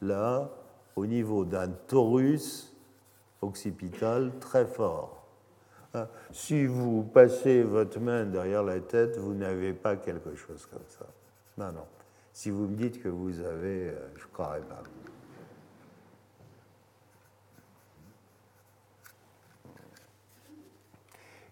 [0.00, 0.50] là
[0.96, 2.74] au niveau d'un torus
[3.42, 5.26] occipital très fort.
[5.94, 10.84] Hein, si vous passez votre main derrière la tête, vous n'avez pas quelque chose comme
[10.88, 11.06] ça.
[11.58, 11.86] Non, non.
[12.32, 14.84] Si vous me dites que vous avez, euh, je ne croirais pas.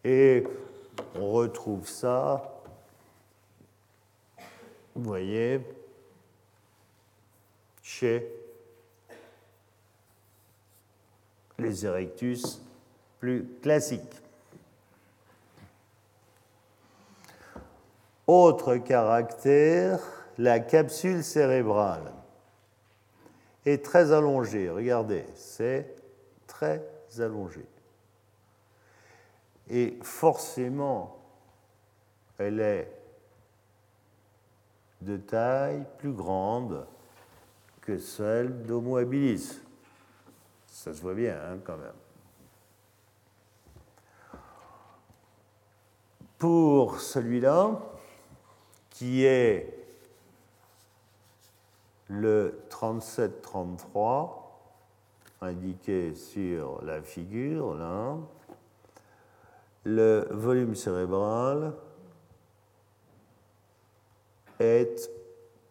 [0.05, 0.47] Et
[1.17, 2.63] on retrouve ça,
[4.95, 5.61] vous voyez,
[7.83, 8.33] chez
[11.59, 12.63] les erectus
[13.19, 14.23] plus classiques.
[18.27, 20.01] Autre caractère,
[20.39, 22.13] la capsule cérébrale
[23.65, 24.69] est très allongée.
[24.69, 25.95] Regardez, c'est
[26.47, 26.83] très
[27.19, 27.65] allongé.
[29.69, 31.19] Et forcément,
[32.39, 32.93] elle est
[35.01, 36.87] de taille plus grande
[37.81, 39.61] que celle d'Homo habilis.
[40.67, 41.93] Ça se voit bien hein, quand même.
[46.39, 47.81] Pour celui-là,
[48.97, 49.75] qui est
[52.09, 54.31] le 37-33,
[55.43, 58.17] indiqué sur la figure, là,
[59.85, 61.75] le volume cérébral
[64.61, 65.11] est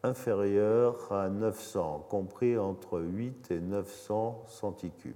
[0.04, 5.16] inférieur à 900, compris entre 8 et 900 centicubes.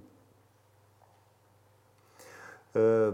[2.74, 3.12] Euh,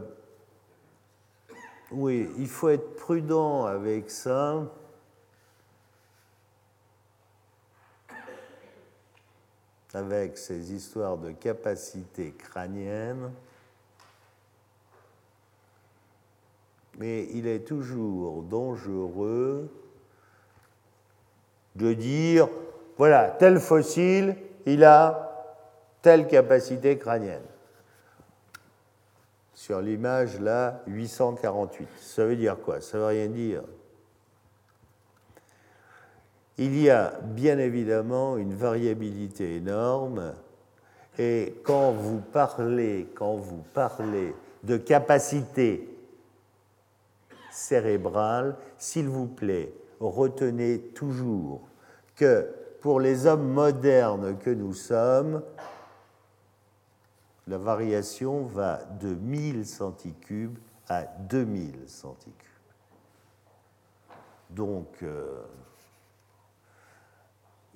[1.90, 4.64] oui, il faut être prudent avec ça.
[9.96, 13.32] Avec ces histoires de capacité crânienne,
[16.98, 19.70] mais il est toujours dangereux
[21.76, 22.48] de dire,
[22.98, 24.36] voilà, tel fossile,
[24.66, 25.56] il a
[26.02, 27.42] telle capacité crânienne.
[29.54, 31.88] Sur l'image là, 848.
[32.00, 32.82] Ça veut dire quoi?
[32.82, 33.62] Ça veut rien dire.
[36.58, 40.34] Il y a bien évidemment une variabilité énorme
[41.18, 45.88] et quand vous parlez, quand vous parlez de capacité
[47.50, 51.60] cérébrale, s'il vous plaît, retenez toujours
[52.14, 52.48] que
[52.80, 55.42] pour les hommes modernes que nous sommes,
[57.46, 62.34] la variation va de 1000 centicubes à 2000 centicubes.
[64.50, 65.42] Donc, euh,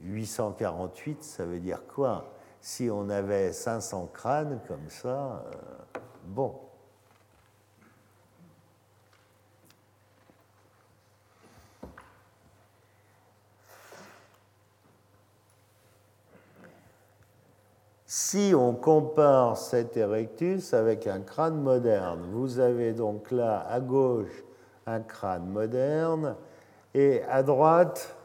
[0.03, 2.33] 848, ça veut dire quoi?
[2.61, 6.55] Si on avait 500 crânes comme ça, euh, bon.
[18.07, 24.45] Si on compare cet erectus avec un crâne moderne, vous avez donc là à gauche
[24.87, 26.37] un crâne moderne
[26.93, 28.17] et à droite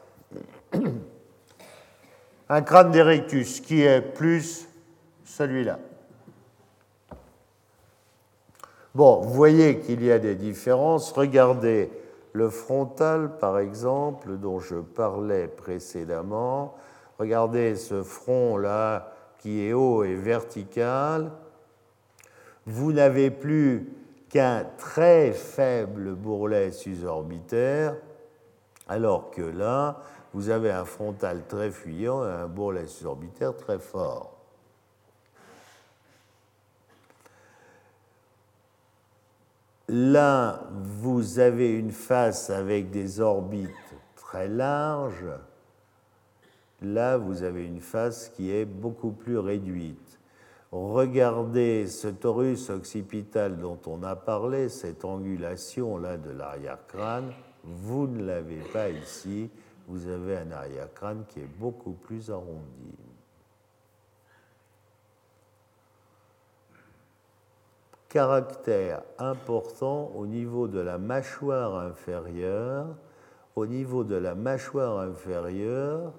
[2.48, 4.68] un crâne d'Erectus qui est plus
[5.24, 5.78] celui-là.
[8.94, 11.12] Bon, vous voyez qu'il y a des différences.
[11.12, 11.90] Regardez
[12.32, 16.74] le frontal, par exemple, dont je parlais précédemment.
[17.18, 21.30] Regardez ce front-là qui est haut et vertical.
[22.64, 23.92] Vous n'avez plus
[24.28, 27.96] qu'un très faible bourrelet susorbitaire,
[28.88, 30.00] alors que là,
[30.36, 34.36] vous avez un frontal très fuyant et un bourrelet orbitaire très fort.
[39.88, 43.70] Là, vous avez une face avec des orbites
[44.14, 45.32] très larges.
[46.82, 50.20] Là, vous avez une face qui est beaucoup plus réduite.
[50.70, 57.32] Regardez ce torus occipital dont on a parlé, cette angulation-là de l'arrière-crâne,
[57.64, 59.48] vous ne l'avez pas ici
[59.86, 62.94] vous avez un arrière-crâne qui est beaucoup plus arrondi.
[68.08, 72.86] Caractère important au niveau de la mâchoire inférieure.
[73.54, 76.12] Au niveau de la mâchoire inférieure,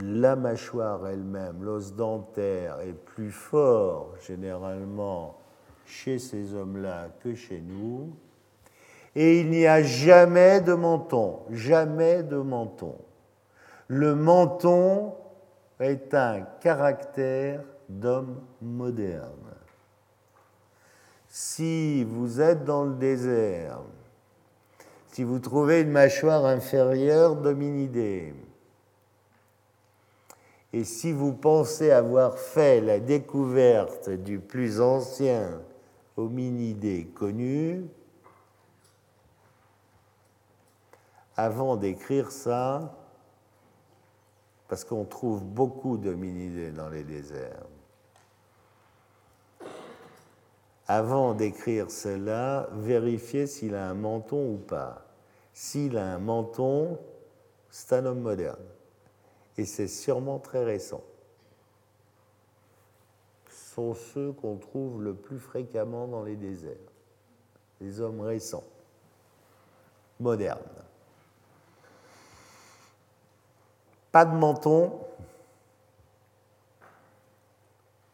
[0.00, 5.38] la mâchoire elle-même, l'os dentaire, est plus fort généralement
[5.84, 8.14] chez ces hommes-là que chez nous
[9.14, 12.96] et il n'y a jamais de menton, jamais de menton.
[13.88, 15.14] Le menton
[15.80, 19.54] est un caractère d'homme moderne.
[21.28, 23.80] Si vous êtes dans le désert,
[25.08, 28.34] si vous trouvez une mâchoire inférieure d'hominidé,
[30.72, 35.60] et si vous pensez avoir fait la découverte du plus ancien
[36.16, 37.84] hominidé connu,
[41.42, 42.94] avant d'écrire ça,
[44.68, 47.66] parce qu'on trouve beaucoup d'hominidés dans les déserts,
[50.86, 55.04] avant d'écrire cela, vérifiez s'il a un menton ou pas.
[55.52, 57.00] S'il a un menton,
[57.70, 58.68] C'est un homme moderne.
[59.58, 61.02] Et c'est sûrement très récent.
[63.48, 66.76] Ce sont ceux qu'on trouve le plus fréquemment dans les déserts.
[67.80, 68.64] Les hommes récents,
[70.20, 70.82] modernes.
[74.12, 75.00] Pas de menton,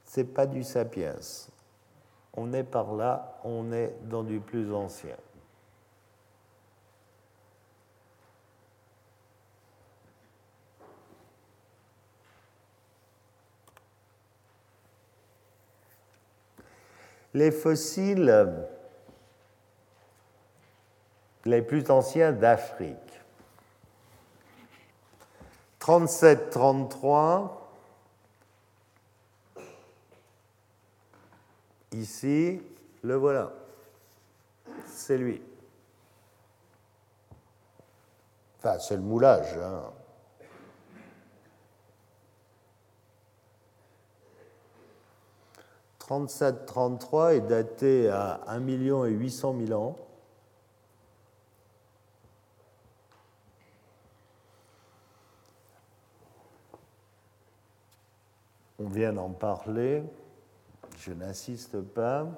[0.05, 1.17] c'est pas du sapiens.
[2.35, 5.17] On est par là, on est dans du plus ancien.
[17.35, 18.67] Les fossiles
[21.45, 23.08] les plus anciens d'Afrique.
[25.89, 27.49] 37-33,
[31.93, 32.61] ici,
[33.03, 33.55] le voilà.
[34.85, 35.41] C'est lui.
[38.59, 39.57] Enfin, c'est le moulage.
[39.57, 39.85] Hein.
[46.01, 49.97] 37-33 est daté à 1 million et 800 000 ans.
[58.81, 60.05] On vient d'en parler,
[60.99, 62.29] je n'insiste pas.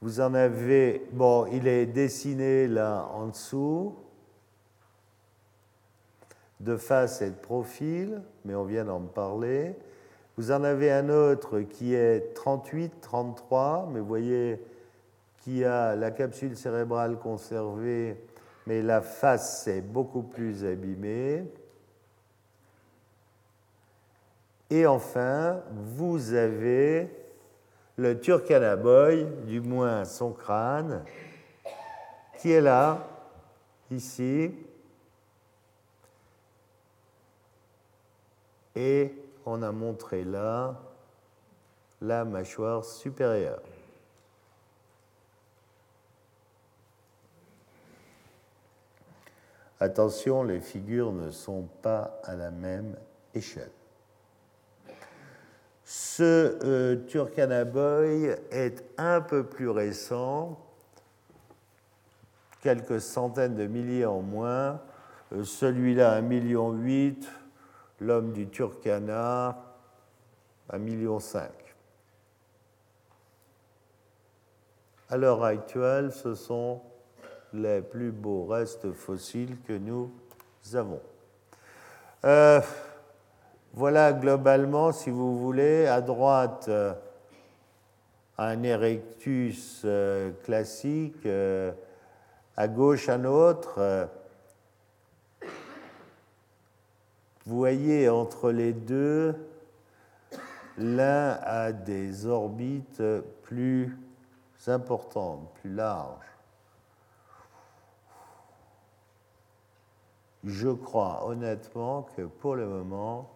[0.00, 3.94] Vous en avez, bon, il est dessiné là en dessous,
[6.58, 9.76] de face et de profil, mais on vient d'en parler.
[10.36, 14.60] Vous en avez un autre qui est 38-33, mais vous voyez
[15.42, 18.20] qui a la capsule cérébrale conservée,
[18.66, 21.44] mais la face est beaucoup plus abîmée.
[24.74, 27.08] Et enfin, vous avez
[27.94, 31.04] le Turkanaboy, du moins son crâne,
[32.38, 33.06] qui est là,
[33.92, 34.52] ici,
[38.74, 39.14] et
[39.46, 40.74] on a montré là
[42.00, 43.62] la mâchoire supérieure.
[49.78, 52.96] Attention, les figures ne sont pas à la même
[53.34, 53.70] échelle.
[56.16, 60.56] Ce euh, Turkanaboy est un peu plus récent,
[62.60, 64.80] quelques centaines de milliers en moins.
[65.32, 66.72] Euh, celui-là, 1,8 million
[67.98, 69.60] l'homme du Turkana,
[70.72, 71.18] 1,5 million.
[75.10, 76.80] À l'heure actuelle, ce sont
[77.52, 80.12] les plus beaux restes fossiles que nous
[80.74, 81.02] avons.
[82.24, 82.60] Euh,
[83.74, 86.94] voilà globalement, si vous voulez, à droite, euh,
[88.38, 91.26] un erectus euh, classique,
[92.56, 94.08] à gauche un autre
[97.46, 99.34] Vous voyez entre les deux,
[100.78, 103.02] l'un a des orbites
[103.42, 103.98] plus
[104.66, 106.24] importantes, plus larges.
[110.42, 113.33] Je crois honnêtement que pour le moment,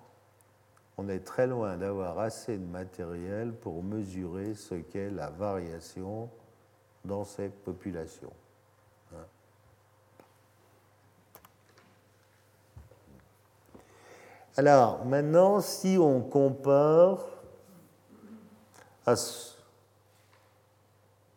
[0.99, 6.29] on est très loin d'avoir assez de matériel pour mesurer ce qu'est la variation
[7.05, 8.33] dans ces populations.
[14.57, 17.25] Alors maintenant, si on compare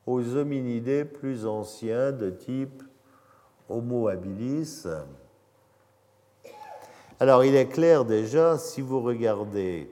[0.07, 2.82] aux hominidés plus anciens de type
[3.70, 4.88] Homo habilis,
[7.22, 9.91] alors il est clair déjà, si vous regardez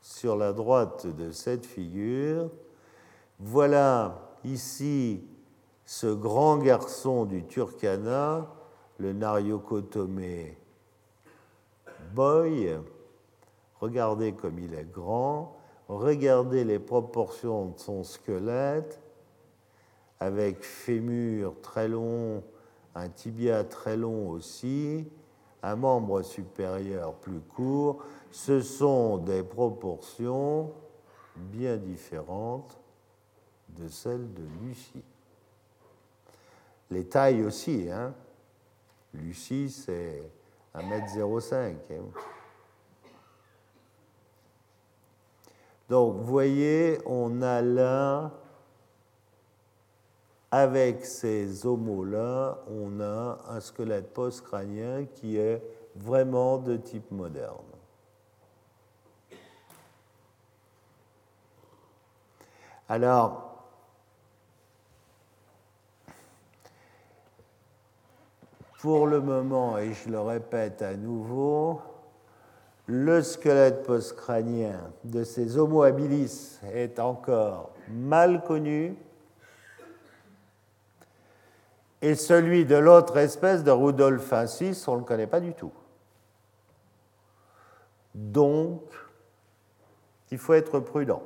[0.00, 2.50] sur la droite de cette figure,
[3.38, 5.22] voilà ici
[5.84, 8.48] ce grand garçon du Turkana,
[8.98, 10.58] le Nariokotomé
[12.12, 12.76] boy,
[13.80, 15.56] regardez comme il est grand,
[15.86, 19.00] regardez les proportions de son squelette,
[20.18, 22.42] avec fémur très long,
[22.96, 25.06] un tibia très long aussi,
[25.62, 30.72] un membre supérieur plus court, ce sont des proportions
[31.36, 32.78] bien différentes
[33.68, 35.04] de celles de Lucie.
[36.90, 38.14] Les tailles aussi, hein.
[39.14, 40.22] Lucie, c'est
[40.74, 41.54] 1m05.
[41.54, 41.94] Hein.
[45.88, 48.30] Donc, vous voyez, on a là,
[50.50, 55.62] avec ces homos-là, on a un squelette post-crânien qui est
[55.94, 57.56] vraiment de type moderne.
[62.88, 63.66] Alors,
[68.80, 71.82] pour le moment, et je le répète à nouveau,
[72.86, 78.96] le squelette postcrânien de ces Homo habilis est encore mal connu
[82.00, 85.72] et celui de l'autre espèce de Rudolphensis, on ne le connaît pas du tout.
[88.14, 88.82] Donc,
[90.30, 91.22] il faut être prudent.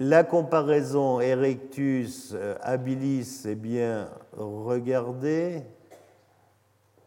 [0.00, 5.62] La comparaison Erectus euh, habilis est bien regardée.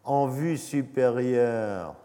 [0.06, 1.96] En vue supérieure,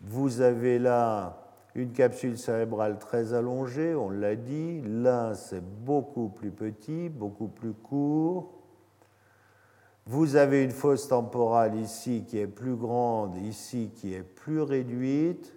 [0.00, 1.39] vous avez là
[1.80, 4.82] une capsule cérébrale très allongée, on l'a dit.
[4.82, 8.52] Là, c'est beaucoup plus petit, beaucoup plus court.
[10.06, 15.54] Vous avez une fosse temporale ici qui est plus grande, ici qui est plus réduite.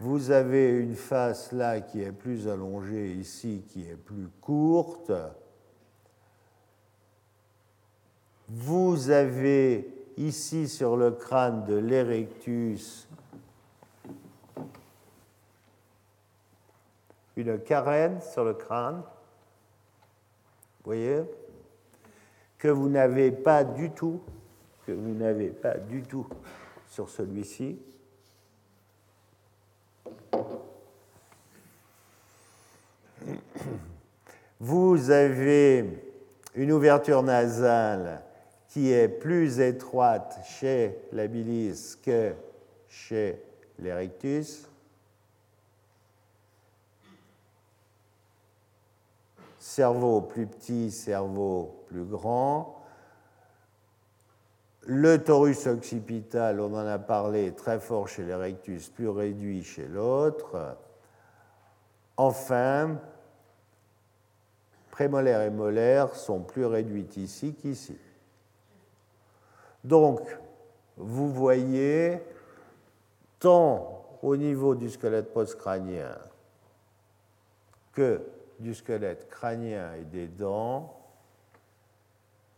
[0.00, 5.12] Vous avez une face là qui est plus allongée, ici qui est plus courte.
[8.48, 13.08] Vous avez ici sur le crâne de l'Erectus
[17.36, 19.02] une carène sur le crâne,
[20.84, 21.22] vous voyez,
[22.58, 24.22] que vous n'avez pas du tout,
[24.86, 26.26] que vous n'avez pas du tout
[26.88, 27.78] sur celui-ci.
[34.60, 36.02] Vous avez
[36.54, 38.22] une ouverture nasale
[38.68, 42.32] qui est plus étroite chez l'habilis que
[42.88, 43.42] chez
[43.78, 44.68] l'erectus.
[49.64, 52.82] Cerveau plus petit, cerveau plus grand.
[54.82, 60.76] Le torus occipital, on en a parlé, très fort chez l'erectus, plus réduit chez l'autre.
[62.18, 62.98] Enfin,
[64.90, 67.96] prémolaire et molaire sont plus réduites ici qu'ici.
[69.82, 70.20] Donc,
[70.98, 72.20] vous voyez,
[73.38, 76.18] tant au niveau du squelette postcrânien
[77.94, 78.20] que
[78.64, 80.98] du squelette crânien et des dents,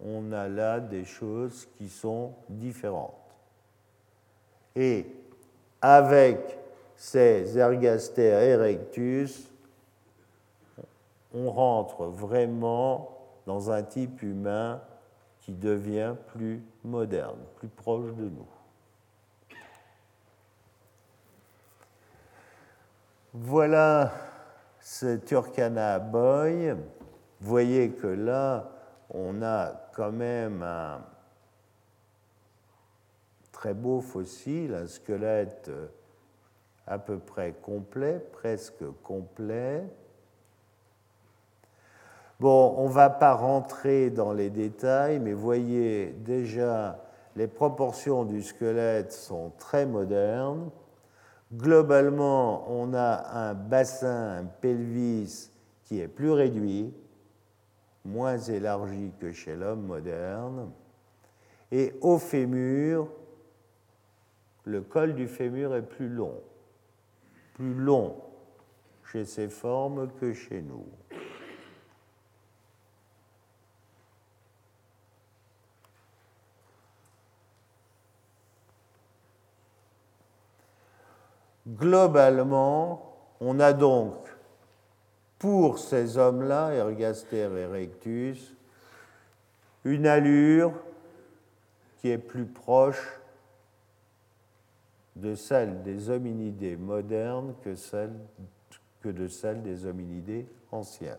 [0.00, 3.12] on a là des choses qui sont différentes.
[4.76, 5.06] Et
[5.82, 6.58] avec
[6.94, 9.50] ces ergaster erectus,
[11.34, 14.80] on rentre vraiment dans un type humain
[15.40, 18.46] qui devient plus moderne, plus proche de nous.
[23.34, 24.12] Voilà
[24.88, 26.70] ce Turkana Boy,
[27.40, 28.70] vous voyez que là,
[29.10, 31.00] on a quand même un
[33.50, 35.72] très beau fossile, un squelette
[36.86, 39.82] à peu près complet, presque complet.
[42.38, 47.00] Bon, on ne va pas rentrer dans les détails, mais voyez déjà
[47.34, 50.70] les proportions du squelette sont très modernes.
[51.52, 55.50] Globalement, on a un bassin, un pelvis
[55.84, 56.92] qui est plus réduit,
[58.04, 60.70] moins élargi que chez l'homme moderne.
[61.70, 63.08] Et au fémur,
[64.64, 66.40] le col du fémur est plus long,
[67.54, 68.16] plus long
[69.04, 70.86] chez ces formes que chez nous.
[81.76, 84.14] Globalement, on a donc
[85.38, 88.54] pour ces hommes-là, Ergaster erectus,
[89.84, 90.72] une allure
[91.98, 93.20] qui est plus proche
[95.16, 101.18] de celle des hominidés modernes que de celle des hominidés anciens.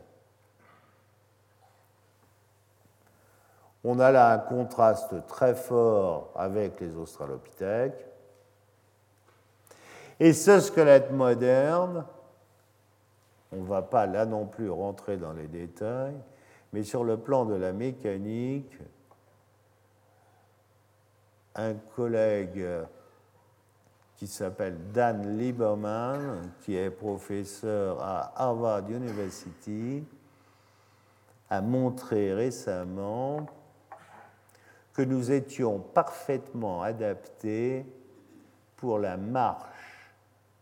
[3.84, 8.06] On a là un contraste très fort avec les australopithèques.
[10.20, 12.06] Et ce squelette moderne,
[13.52, 16.18] on ne va pas là non plus rentrer dans les détails,
[16.74, 18.78] mais sur le plan de la mécanique,
[21.56, 22.66] un collègue
[24.16, 30.04] qui s'appelle Dan Lieberman, qui est professeur à Harvard University,
[31.50, 33.46] a montré récemment
[34.94, 37.86] que nous étions parfaitement adaptés
[38.76, 39.77] pour la marche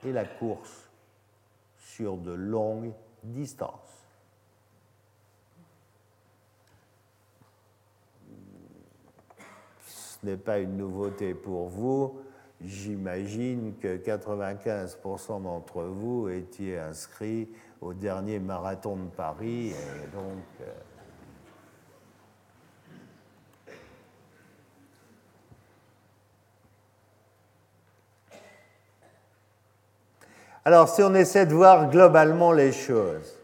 [0.06, 0.90] et la course
[1.78, 2.94] sur de longues
[3.24, 4.06] distances.
[9.86, 12.20] Ce n'est pas une nouveauté pour vous.
[12.62, 17.50] j'imagine que 95% d'entre vous étiez inscrits
[17.82, 19.74] au dernier marathon de Paris.
[19.74, 20.66] Euh,
[30.66, 33.38] Alors, si on essaie de voir globalement les choses,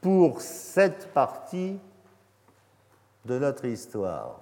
[0.00, 1.80] pour cette partie
[3.24, 4.40] de notre histoire.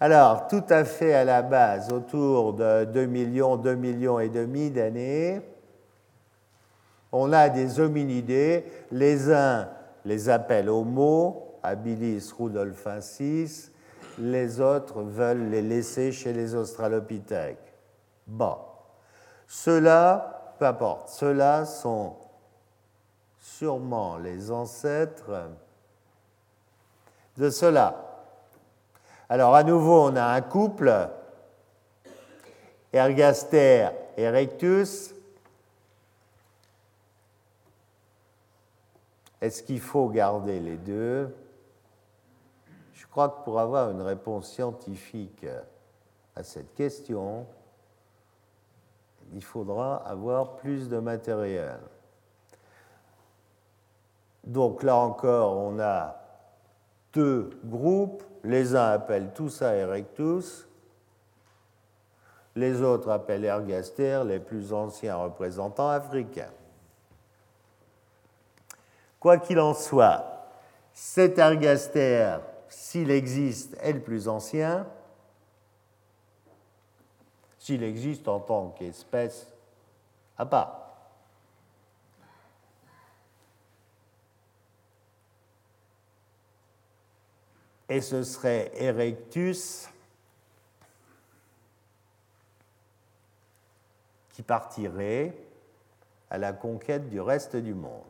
[0.00, 4.70] Alors, tout à fait à la base, autour de 2 millions, 2 millions et demi
[4.70, 5.40] d'années,
[7.12, 8.64] on a des hominidés.
[8.90, 9.68] Les uns
[10.04, 13.69] les appellent Homo, habilis rudolfensis,
[14.18, 17.74] les autres veulent les laisser chez les australopithèques.
[18.26, 18.56] Bon,
[19.46, 22.16] ceux-là, peu importe, ceux-là sont
[23.38, 25.50] sûrement les ancêtres
[27.36, 28.06] de cela.
[29.28, 31.08] Alors à nouveau, on a un couple,
[32.92, 35.14] Ergaster erectus.
[39.40, 41.34] Est-ce qu'il faut garder les deux?
[43.10, 45.44] Crois que pour avoir une réponse scientifique
[46.36, 47.46] à cette question,
[49.32, 51.78] il faudra avoir plus de matériel.
[54.44, 56.16] Donc là encore, on a
[57.12, 58.22] deux groupes.
[58.42, 60.66] Les uns appellent tout ça Erectus,
[62.56, 66.50] les autres appellent Ergaster les plus anciens représentants africains.
[69.18, 70.24] Quoi qu'il en soit,
[70.94, 72.38] cet Ergaster,
[72.70, 74.86] s'il existe, est le plus ancien.
[77.58, 79.46] S'il existe en tant qu'espèce
[80.38, 80.80] à part.
[87.90, 89.88] et ce serait Erectus
[94.32, 95.36] qui partirait
[96.30, 98.09] à la conquête du reste du monde.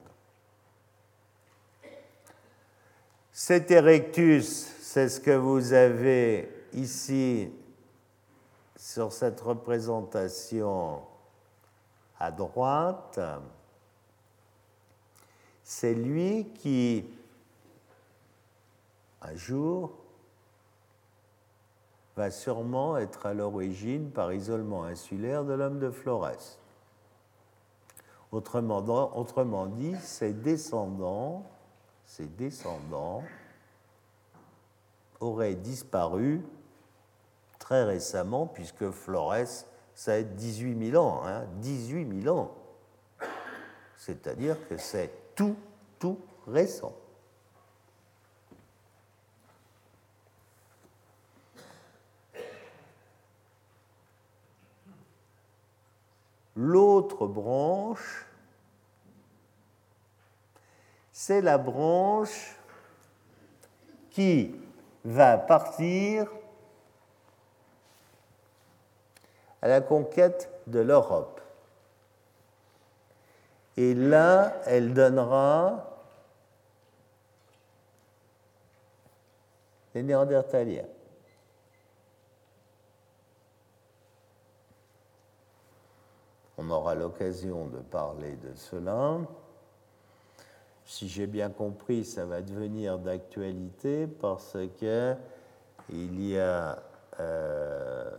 [3.42, 7.50] Cet Erectus, c'est ce que vous avez ici
[8.76, 11.00] sur cette représentation
[12.18, 13.18] à droite.
[15.64, 17.06] C'est lui qui
[19.22, 19.90] un jour,
[22.16, 26.58] va sûrement être à l'origine, par isolement insulaire, de l'homme de Flores.
[28.32, 28.84] Autrement,
[29.16, 31.50] autrement dit, ses descendants,
[32.10, 33.22] ses descendants
[35.20, 36.42] auraient disparu
[37.60, 42.56] très récemment, puisque Flores, ça a 18 000 ans, hein, 18 000 ans.
[43.96, 45.54] C'est-à-dire que c'est tout,
[46.00, 46.96] tout récent.
[56.56, 58.26] L'autre branche,
[61.22, 62.56] c'est la branche
[64.08, 64.58] qui
[65.04, 66.26] va partir
[69.60, 71.42] à la conquête de l'Europe.
[73.76, 75.98] Et là, elle donnera
[79.94, 80.88] les Néandertaliens.
[86.56, 89.18] On aura l'occasion de parler de cela.
[90.90, 95.14] Si j'ai bien compris, ça va devenir d'actualité parce que
[95.88, 96.82] il y a
[97.20, 98.10] euh,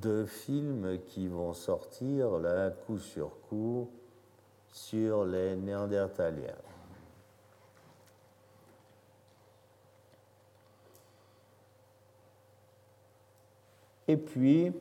[0.00, 3.90] deux films qui vont sortir là, coup sur coup,
[4.70, 6.54] sur les Néandertaliens.
[14.06, 14.72] Et puis,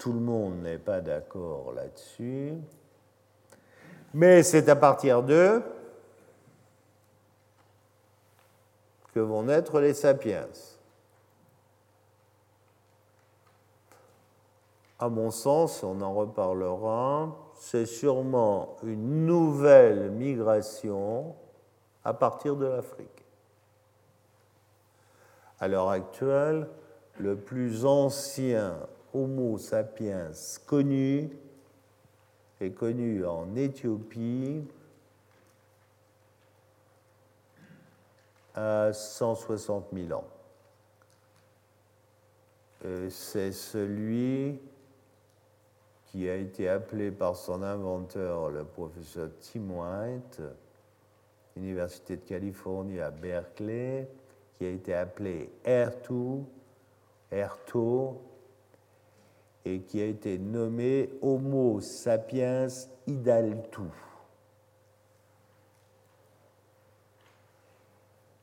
[0.00, 2.54] Tout le monde n'est pas d'accord là-dessus.
[4.12, 5.62] Mais c'est à partir d'eux
[9.14, 10.48] que vont naître les sapiens.
[14.98, 21.34] À mon sens, on en reparlera, c'est sûrement une nouvelle migration
[22.04, 23.24] à partir de l'Afrique.
[25.58, 26.68] À l'heure actuelle,
[27.18, 28.76] le plus ancien
[29.12, 30.30] Homo sapiens
[30.66, 31.30] connu
[32.60, 34.62] est connu en Éthiopie
[38.54, 40.24] à 160 000 ans.
[43.10, 44.58] C'est celui
[46.06, 50.42] qui a été appelé par son inventeur, le professeur Tim White,
[51.56, 54.08] Université de Californie à Berkeley,
[54.54, 56.42] qui a été appelé R2,
[57.32, 58.14] R2,
[59.64, 62.68] et qui a été nommé Homo sapiens
[63.06, 63.82] idaltu.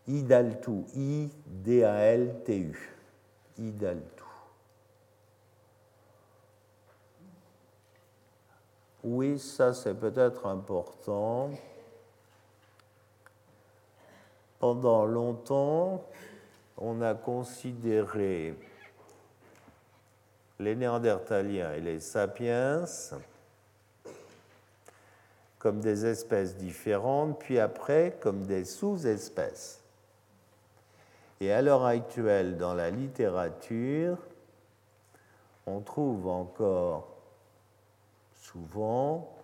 [0.07, 2.78] Idaltu, I-D-A-L-T-U.
[3.57, 4.24] Idaltu.
[9.03, 11.49] Oui, ça c'est peut-être important.
[14.59, 16.03] Pendant longtemps,
[16.78, 18.55] on a considéré
[20.60, 22.86] les Néandertaliens et les sapiens
[25.60, 29.82] comme des espèces différentes, puis après comme des sous-espèces.
[31.39, 34.18] Et à l'heure actuelle, dans la littérature,
[35.66, 37.08] on trouve encore
[38.34, 39.36] souvent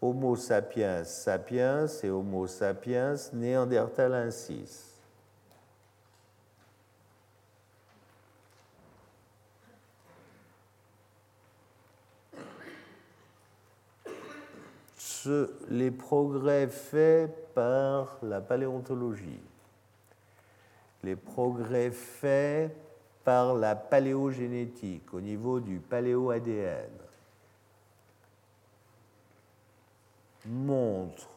[0.00, 4.95] Homo sapiens sapiens et Homo sapiens néandertalensis.
[15.68, 19.40] Les progrès faits par la paléontologie,
[21.02, 22.74] les progrès faits
[23.24, 26.90] par la paléogénétique au niveau du paléo-ADN
[30.46, 31.28] montrent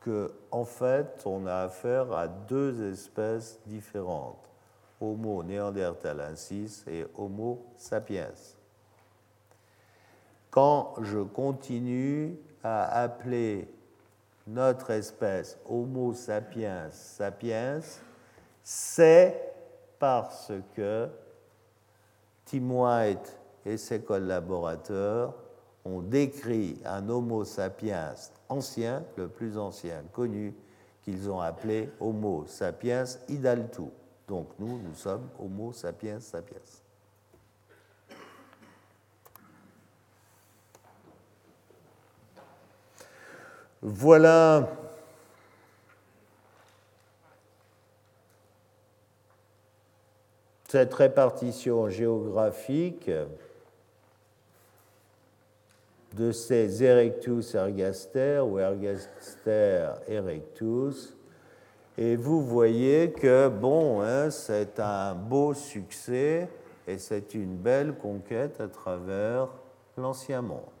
[0.00, 4.48] que en fait, on a affaire à deux espèces différentes,
[5.00, 8.30] Homo neanderthalensis et Homo sapiens
[10.56, 12.34] quand je continue
[12.64, 13.68] à appeler
[14.46, 17.80] notre espèce Homo sapiens sapiens,
[18.62, 19.52] c'est
[19.98, 21.10] parce que
[22.46, 25.34] Tim White et ses collaborateurs
[25.84, 28.14] ont décrit un Homo sapiens
[28.48, 30.54] ancien, le plus ancien connu,
[31.02, 33.82] qu'ils ont appelé Homo sapiens idaltu.
[34.26, 36.56] Donc nous, nous sommes Homo sapiens sapiens.
[43.88, 44.68] Voilà
[50.68, 53.08] cette répartition géographique
[56.14, 61.14] de ces Erectus ergaster ou ergaster erectus.
[61.96, 66.48] Et vous voyez que, bon, hein, c'est un beau succès
[66.88, 69.46] et c'est une belle conquête à travers
[69.96, 70.75] l'ancien monde.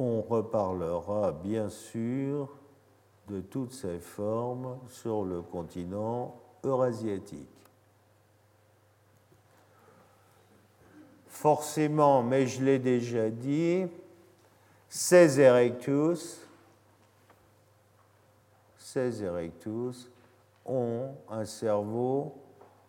[0.00, 2.48] On reparlera bien sûr
[3.28, 6.34] de toutes ces formes sur le continent
[6.64, 7.46] eurasiatique.
[11.28, 13.84] Forcément, mais je l'ai déjà dit,
[14.88, 16.40] ces erectus,
[18.78, 20.10] ces erectus
[20.64, 22.32] ont un cerveau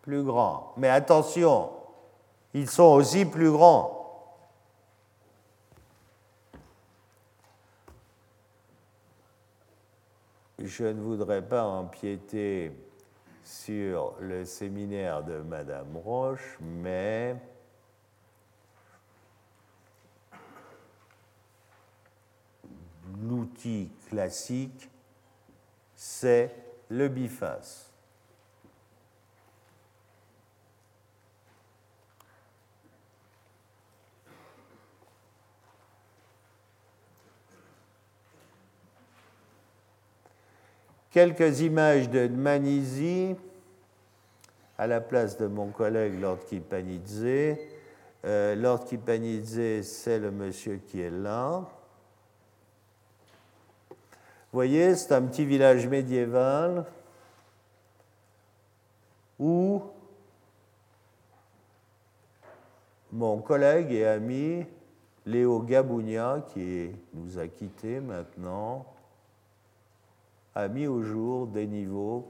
[0.00, 0.72] plus grand.
[0.78, 1.70] Mais attention,
[2.54, 4.01] ils sont aussi plus grands.
[10.64, 12.72] Je ne voudrais pas empiéter
[13.42, 17.36] sur le séminaire de Madame Roche, mais
[23.22, 24.88] l'outil classique,
[25.94, 26.54] c'est
[26.88, 27.91] le biface.
[41.12, 43.36] Quelques images de Manizi
[44.78, 47.58] à la place de mon collègue Lord Kipanidze.
[48.24, 51.68] Euh, Lord Kipanidze, c'est le monsieur qui est là.
[53.90, 53.96] Vous
[54.56, 56.86] voyez, c'est un petit village médiéval
[59.38, 59.82] où
[63.12, 64.64] mon collègue et ami
[65.26, 68.86] Léo Gabounia, qui nous a quittés maintenant,
[70.54, 72.28] a mis au jour des niveaux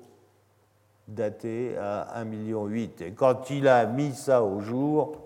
[1.09, 2.69] datés à 1,8 million.
[2.71, 5.17] Et quand il a mis ça au jour,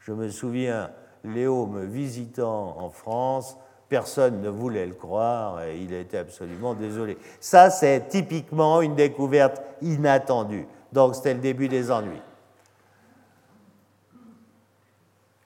[0.00, 0.90] je me souviens,
[1.24, 3.56] Léo me visitant en France,
[3.88, 7.18] personne ne voulait le croire et il était absolument désolé.
[7.40, 10.66] Ça, c'est typiquement une découverte inattendue.
[10.92, 12.22] Donc, c'était le début des ennuis.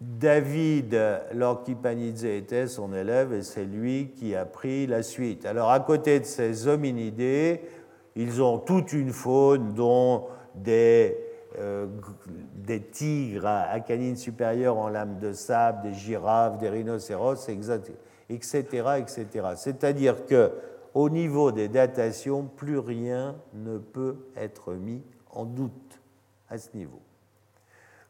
[0.05, 0.98] David
[1.32, 5.46] Lorquipanidze était son élève et c'est lui qui a pris la suite.
[5.46, 7.61] Alors à côté de ces hominidés,
[8.16, 10.26] ils ont toute une faune dont
[10.57, 11.16] des
[11.59, 11.86] euh,
[12.55, 17.92] des tigres à, canines supérieures en lame de sable, des girafes, des rhinocéros, etc.
[18.28, 19.26] etc.
[19.57, 20.50] C'est-à-dire que
[20.94, 26.00] au niveau des datations, plus rien ne peut être mis en doute
[26.48, 27.03] à ce niveau.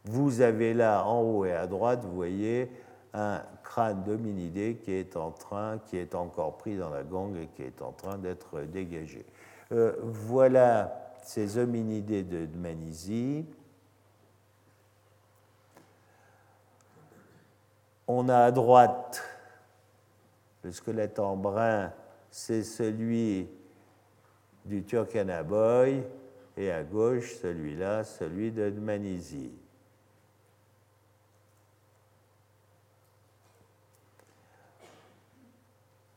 [0.04, 2.70] Vous avez là en haut et à droite, vous voyez
[3.14, 7.46] un crâne d'hominidé qui est en train, qui est encore pris dans la gangue et
[7.48, 9.24] qui est en train d'être dégagé.
[9.70, 13.46] Euh, voilà ces hominidés de Manisie.
[18.08, 19.22] On a à droite
[20.62, 21.92] le squelette en brun,
[22.30, 23.48] c'est celui
[24.64, 26.02] du Turkanaboy,
[26.56, 29.52] et à gauche, celui-là, celui de Manisie.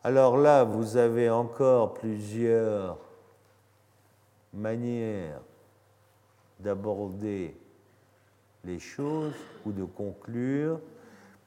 [0.06, 2.99] Alors là, vous avez encore plusieurs
[4.53, 5.41] manières
[6.60, 7.58] d'aborder
[8.64, 9.34] les choses
[9.66, 10.80] ou de conclure.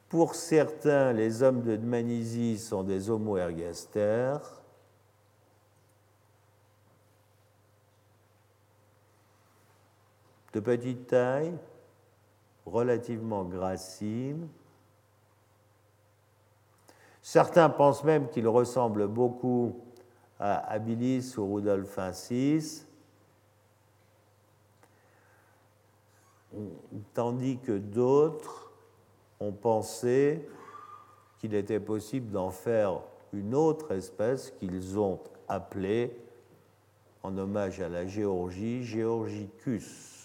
[0.09, 4.35] Pour certains, les hommes de Dmanisi sont des homo ergaster.
[10.51, 11.53] de petite taille,
[12.65, 14.47] relativement graciles,
[17.31, 19.75] Certains pensent même qu'il ressemble beaucoup
[20.39, 22.83] à Abilis ou Rudolf VI,
[27.13, 28.71] tandis que d'autres
[29.39, 30.49] ont pensé
[31.37, 32.99] qu'il était possible d'en faire
[33.31, 36.19] une autre espèce qu'ils ont appelée,
[37.21, 40.19] en hommage à la Géorgie, Georgicus.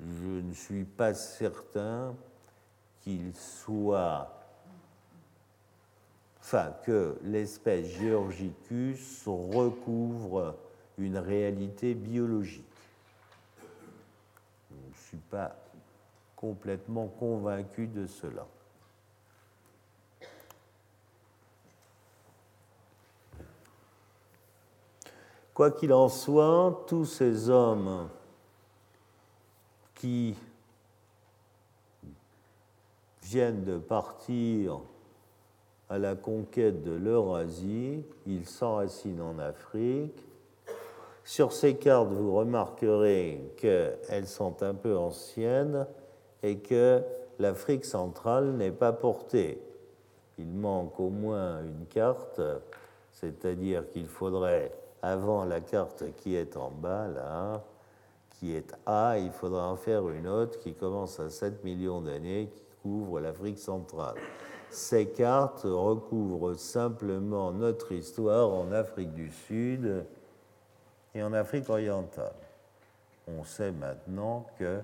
[0.00, 2.14] je ne suis pas certain
[3.00, 4.30] qu'il soit,
[6.40, 10.56] enfin, que l'espèce Georgicus recouvre
[10.98, 12.64] une réalité biologique.
[14.70, 15.56] Je ne suis pas
[16.36, 18.46] complètement convaincu de cela.
[25.52, 28.08] Quoi qu'il en soit, tous ces hommes
[30.00, 30.34] qui
[33.22, 34.80] viennent de partir
[35.90, 40.24] à la conquête de l'Eurasie, ils s'enracinent en Afrique.
[41.22, 45.86] Sur ces cartes, vous remarquerez qu'elles sont un peu anciennes
[46.42, 47.02] et que
[47.38, 49.60] l'Afrique centrale n'est pas portée.
[50.38, 52.40] Il manque au moins une carte,
[53.12, 54.72] c'est-à-dire qu'il faudrait,
[55.02, 57.62] avant la carte qui est en bas, là,
[58.40, 62.48] qui est A, il faudra en faire une autre qui commence à 7 millions d'années,
[62.50, 64.16] qui couvre l'Afrique centrale.
[64.70, 70.06] Ces cartes recouvrent simplement notre histoire en Afrique du Sud
[71.14, 72.32] et en Afrique orientale.
[73.28, 74.80] On sait maintenant que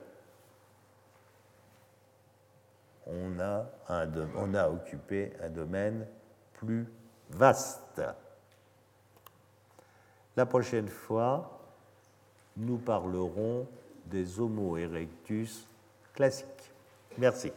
[3.07, 6.07] on a, occupé un domaine
[6.53, 6.87] plus
[7.31, 8.03] vaste.
[10.37, 11.56] La prochaine fois,
[12.57, 13.69] nous parlerons
[14.07, 15.69] des Homo erectus
[16.15, 16.73] classiques.
[17.19, 17.53] Merci.